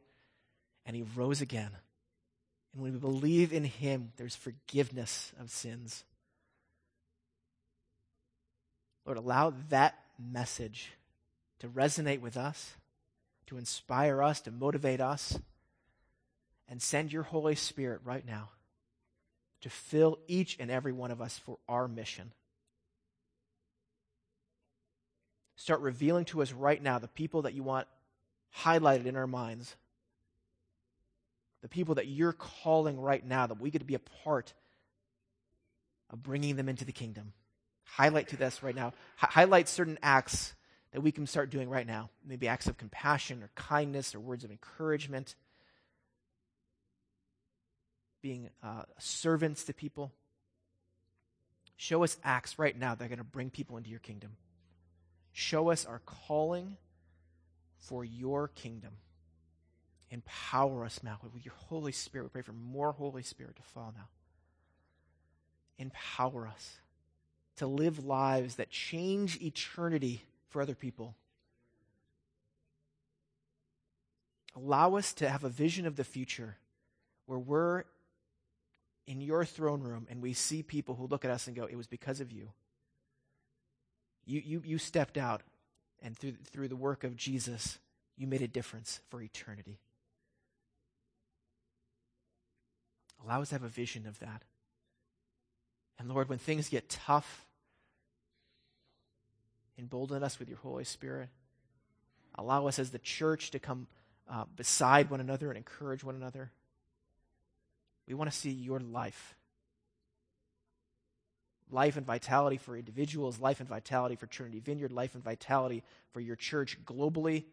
and 0.84 0.94
he 0.94 1.02
rose 1.16 1.40
again. 1.40 1.70
And 2.72 2.82
when 2.82 2.92
we 2.92 2.98
believe 2.98 3.52
in 3.52 3.64
him, 3.64 4.12
there's 4.16 4.36
forgiveness 4.36 5.32
of 5.40 5.50
sins. 5.50 6.04
Lord, 9.04 9.18
allow 9.18 9.54
that 9.70 9.98
message 10.18 10.92
to 11.58 11.68
resonate 11.68 12.20
with 12.20 12.36
us, 12.36 12.74
to 13.46 13.58
inspire 13.58 14.22
us, 14.22 14.40
to 14.42 14.50
motivate 14.50 15.00
us, 15.00 15.38
and 16.68 16.80
send 16.80 17.12
your 17.12 17.24
Holy 17.24 17.56
Spirit 17.56 18.00
right 18.04 18.24
now 18.24 18.50
to 19.60 19.70
fill 19.70 20.18
each 20.26 20.56
and 20.58 20.70
every 20.70 20.92
one 20.92 21.10
of 21.10 21.20
us 21.20 21.38
for 21.38 21.58
our 21.68 21.86
mission. 21.86 22.32
Start 25.56 25.80
revealing 25.80 26.24
to 26.26 26.40
us 26.40 26.52
right 26.52 26.82
now 26.82 26.98
the 26.98 27.08
people 27.08 27.42
that 27.42 27.52
you 27.52 27.62
want 27.62 27.86
highlighted 28.58 29.06
in 29.06 29.16
our 29.16 29.26
minds, 29.26 29.76
the 31.62 31.68
people 31.68 31.96
that 31.96 32.06
you're 32.06 32.32
calling 32.32 32.98
right 32.98 33.24
now, 33.24 33.46
that 33.46 33.60
we 33.60 33.70
get 33.70 33.80
to 33.80 33.84
be 33.84 33.94
a 33.94 34.00
part 34.24 34.54
of 36.10 36.22
bringing 36.22 36.56
them 36.56 36.68
into 36.68 36.84
the 36.84 36.92
kingdom. 36.92 37.32
Highlight 37.84 38.28
to 38.28 38.36
this 38.36 38.62
right 38.62 38.74
now. 38.74 38.88
H- 39.22 39.30
highlight 39.30 39.68
certain 39.68 39.98
acts 40.02 40.54
that 40.92 41.00
we 41.00 41.12
can 41.12 41.26
start 41.26 41.50
doing 41.50 41.68
right 41.68 41.86
now. 41.86 42.10
Maybe 42.26 42.48
acts 42.48 42.66
of 42.66 42.76
compassion 42.76 43.42
or 43.42 43.50
kindness 43.54 44.14
or 44.14 44.20
words 44.20 44.44
of 44.44 44.50
encouragement 44.50 45.34
being 48.22 48.50
uh, 48.62 48.82
servants 48.98 49.64
to 49.64 49.72
people. 49.72 50.12
Show 51.76 52.04
us 52.04 52.18
acts 52.22 52.58
right 52.58 52.78
now 52.78 52.94
that 52.94 53.04
are 53.04 53.08
going 53.08 53.18
to 53.18 53.24
bring 53.24 53.50
people 53.50 53.76
into 53.76 53.90
your 53.90 54.00
kingdom. 54.00 54.32
Show 55.32 55.70
us 55.70 55.86
our 55.86 56.00
calling 56.04 56.76
for 57.78 58.04
your 58.04 58.48
kingdom. 58.48 58.92
Empower 60.10 60.84
us 60.84 61.00
now 61.02 61.18
with 61.22 61.44
your 61.44 61.54
Holy 61.54 61.92
Spirit. 61.92 62.24
We 62.24 62.30
pray 62.30 62.42
for 62.42 62.52
more 62.52 62.92
Holy 62.92 63.22
Spirit 63.22 63.56
to 63.56 63.62
fall 63.62 63.92
now. 63.96 64.08
Empower 65.78 66.48
us 66.48 66.78
to 67.56 67.66
live 67.66 68.04
lives 68.04 68.56
that 68.56 68.70
change 68.70 69.40
eternity 69.40 70.24
for 70.48 70.60
other 70.60 70.74
people. 70.74 71.14
Allow 74.56 74.96
us 74.96 75.12
to 75.14 75.28
have 75.28 75.44
a 75.44 75.48
vision 75.48 75.86
of 75.86 75.96
the 75.96 76.04
future 76.04 76.56
where 77.26 77.38
we're 77.38 77.84
in 79.06 79.20
your 79.20 79.44
throne 79.44 79.80
room 79.80 80.06
and 80.10 80.20
we 80.20 80.32
see 80.32 80.62
people 80.62 80.96
who 80.96 81.06
look 81.06 81.24
at 81.24 81.30
us 81.30 81.46
and 81.46 81.54
go, 81.54 81.66
It 81.66 81.76
was 81.76 81.86
because 81.86 82.20
of 82.20 82.32
you. 82.32 82.50
You, 84.26 84.42
you, 84.44 84.62
you 84.64 84.78
stepped 84.78 85.16
out, 85.16 85.42
and 86.02 86.16
through, 86.16 86.34
through 86.50 86.68
the 86.68 86.76
work 86.76 87.04
of 87.04 87.16
Jesus, 87.16 87.78
you 88.16 88.26
made 88.26 88.42
a 88.42 88.48
difference 88.48 89.00
for 89.08 89.20
eternity. 89.20 89.78
Allow 93.24 93.42
us 93.42 93.48
to 93.50 93.56
have 93.56 93.62
a 93.62 93.68
vision 93.68 94.06
of 94.06 94.18
that. 94.20 94.42
And 95.98 96.08
Lord, 96.08 96.28
when 96.28 96.38
things 96.38 96.68
get 96.68 96.88
tough, 96.88 97.44
embolden 99.78 100.22
us 100.22 100.38
with 100.38 100.48
your 100.48 100.58
Holy 100.58 100.84
Spirit. 100.84 101.28
Allow 102.36 102.66
us 102.66 102.78
as 102.78 102.90
the 102.90 102.98
church 102.98 103.50
to 103.50 103.58
come 103.58 103.86
uh, 104.30 104.44
beside 104.56 105.10
one 105.10 105.20
another 105.20 105.48
and 105.48 105.56
encourage 105.56 106.04
one 106.04 106.14
another. 106.14 106.50
We 108.06 108.14
want 108.14 108.30
to 108.30 108.36
see 108.36 108.50
your 108.50 108.80
life. 108.80 109.36
Life 111.70 111.96
and 111.96 112.06
vitality 112.06 112.56
for 112.56 112.76
individuals, 112.76 113.38
life 113.38 113.60
and 113.60 113.68
vitality 113.68 114.16
for 114.16 114.26
Trinity 114.26 114.60
Vineyard, 114.60 114.92
life 114.92 115.14
and 115.14 115.22
vitality 115.22 115.82
for 116.12 116.20
your 116.20 116.36
church 116.36 116.78
globally, 116.84 117.44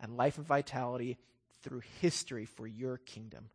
and 0.00 0.16
life 0.16 0.38
and 0.38 0.46
vitality 0.46 1.18
through 1.62 1.82
history 2.00 2.44
for 2.44 2.66
your 2.66 2.98
kingdom. 2.98 3.48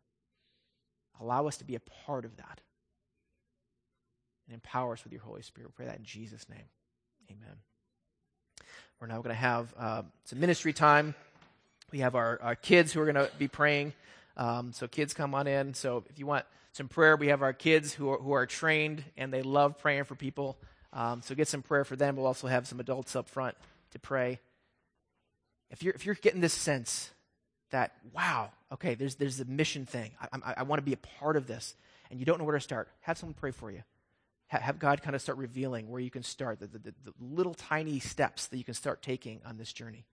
Allow 1.20 1.46
us 1.46 1.56
to 1.58 1.64
be 1.64 1.74
a 1.74 1.80
part 1.80 2.24
of 2.24 2.36
that. 2.36 2.60
And 4.46 4.54
empower 4.54 4.94
us 4.94 5.04
with 5.04 5.12
your 5.12 5.22
Holy 5.22 5.42
Spirit. 5.42 5.68
We 5.68 5.72
pray 5.74 5.86
that 5.86 5.98
in 5.98 6.04
Jesus' 6.04 6.48
name. 6.48 6.64
Amen. 7.30 7.56
We're 9.00 9.06
now 9.06 9.18
going 9.18 9.34
to 9.34 9.34
have 9.34 9.74
uh, 9.78 10.02
some 10.24 10.40
ministry 10.40 10.72
time. 10.72 11.14
We 11.90 12.00
have 12.00 12.14
our, 12.14 12.40
our 12.42 12.54
kids 12.54 12.92
who 12.92 13.00
are 13.00 13.04
going 13.04 13.26
to 13.26 13.30
be 13.38 13.48
praying. 13.48 13.92
Um, 14.36 14.72
so 14.72 14.88
kids 14.88 15.14
come 15.14 15.34
on 15.34 15.46
in. 15.46 15.74
So 15.74 16.04
if 16.08 16.18
you 16.18 16.26
want 16.26 16.46
some 16.72 16.88
prayer, 16.88 17.16
we 17.16 17.28
have 17.28 17.42
our 17.42 17.52
kids 17.52 17.92
who 17.92 18.10
are, 18.10 18.18
who 18.18 18.32
are 18.32 18.46
trained 18.46 19.04
and 19.16 19.32
they 19.32 19.42
love 19.42 19.78
praying 19.78 20.04
for 20.04 20.14
people. 20.14 20.56
Um, 20.92 21.22
so 21.22 21.34
get 21.34 21.48
some 21.48 21.62
prayer 21.62 21.84
for 21.84 21.96
them. 21.96 22.16
We'll 22.16 22.26
also 22.26 22.46
have 22.46 22.66
some 22.66 22.80
adults 22.80 23.14
up 23.14 23.28
front 23.28 23.56
to 23.92 23.98
pray. 23.98 24.40
If 25.70 25.82
you're, 25.82 25.94
if 25.94 26.06
you're 26.06 26.14
getting 26.14 26.40
this 26.40 26.52
sense 26.52 27.10
that, 27.72 27.92
wow, 28.12 28.50
okay, 28.72 28.94
there's, 28.94 29.16
there's 29.16 29.40
a 29.40 29.44
mission 29.44 29.84
thing. 29.84 30.12
I, 30.20 30.38
I, 30.44 30.54
I 30.58 30.62
want 30.62 30.78
to 30.78 30.84
be 30.84 30.92
a 30.92 31.20
part 31.20 31.36
of 31.36 31.46
this. 31.46 31.74
And 32.10 32.20
you 32.20 32.26
don't 32.26 32.38
know 32.38 32.44
where 32.44 32.56
to 32.56 32.60
start. 32.60 32.88
Have 33.00 33.18
someone 33.18 33.34
pray 33.34 33.50
for 33.50 33.70
you. 33.70 33.82
Ha- 34.50 34.60
have 34.60 34.78
God 34.78 35.02
kind 35.02 35.16
of 35.16 35.22
start 35.22 35.38
revealing 35.38 35.88
where 35.88 36.00
you 36.00 36.10
can 36.10 36.22
start, 36.22 36.60
the, 36.60 36.66
the, 36.66 36.78
the 36.78 37.12
little 37.20 37.54
tiny 37.54 37.98
steps 37.98 38.46
that 38.48 38.58
you 38.58 38.64
can 38.64 38.74
start 38.74 39.02
taking 39.02 39.40
on 39.44 39.56
this 39.56 39.72
journey. 39.72 40.04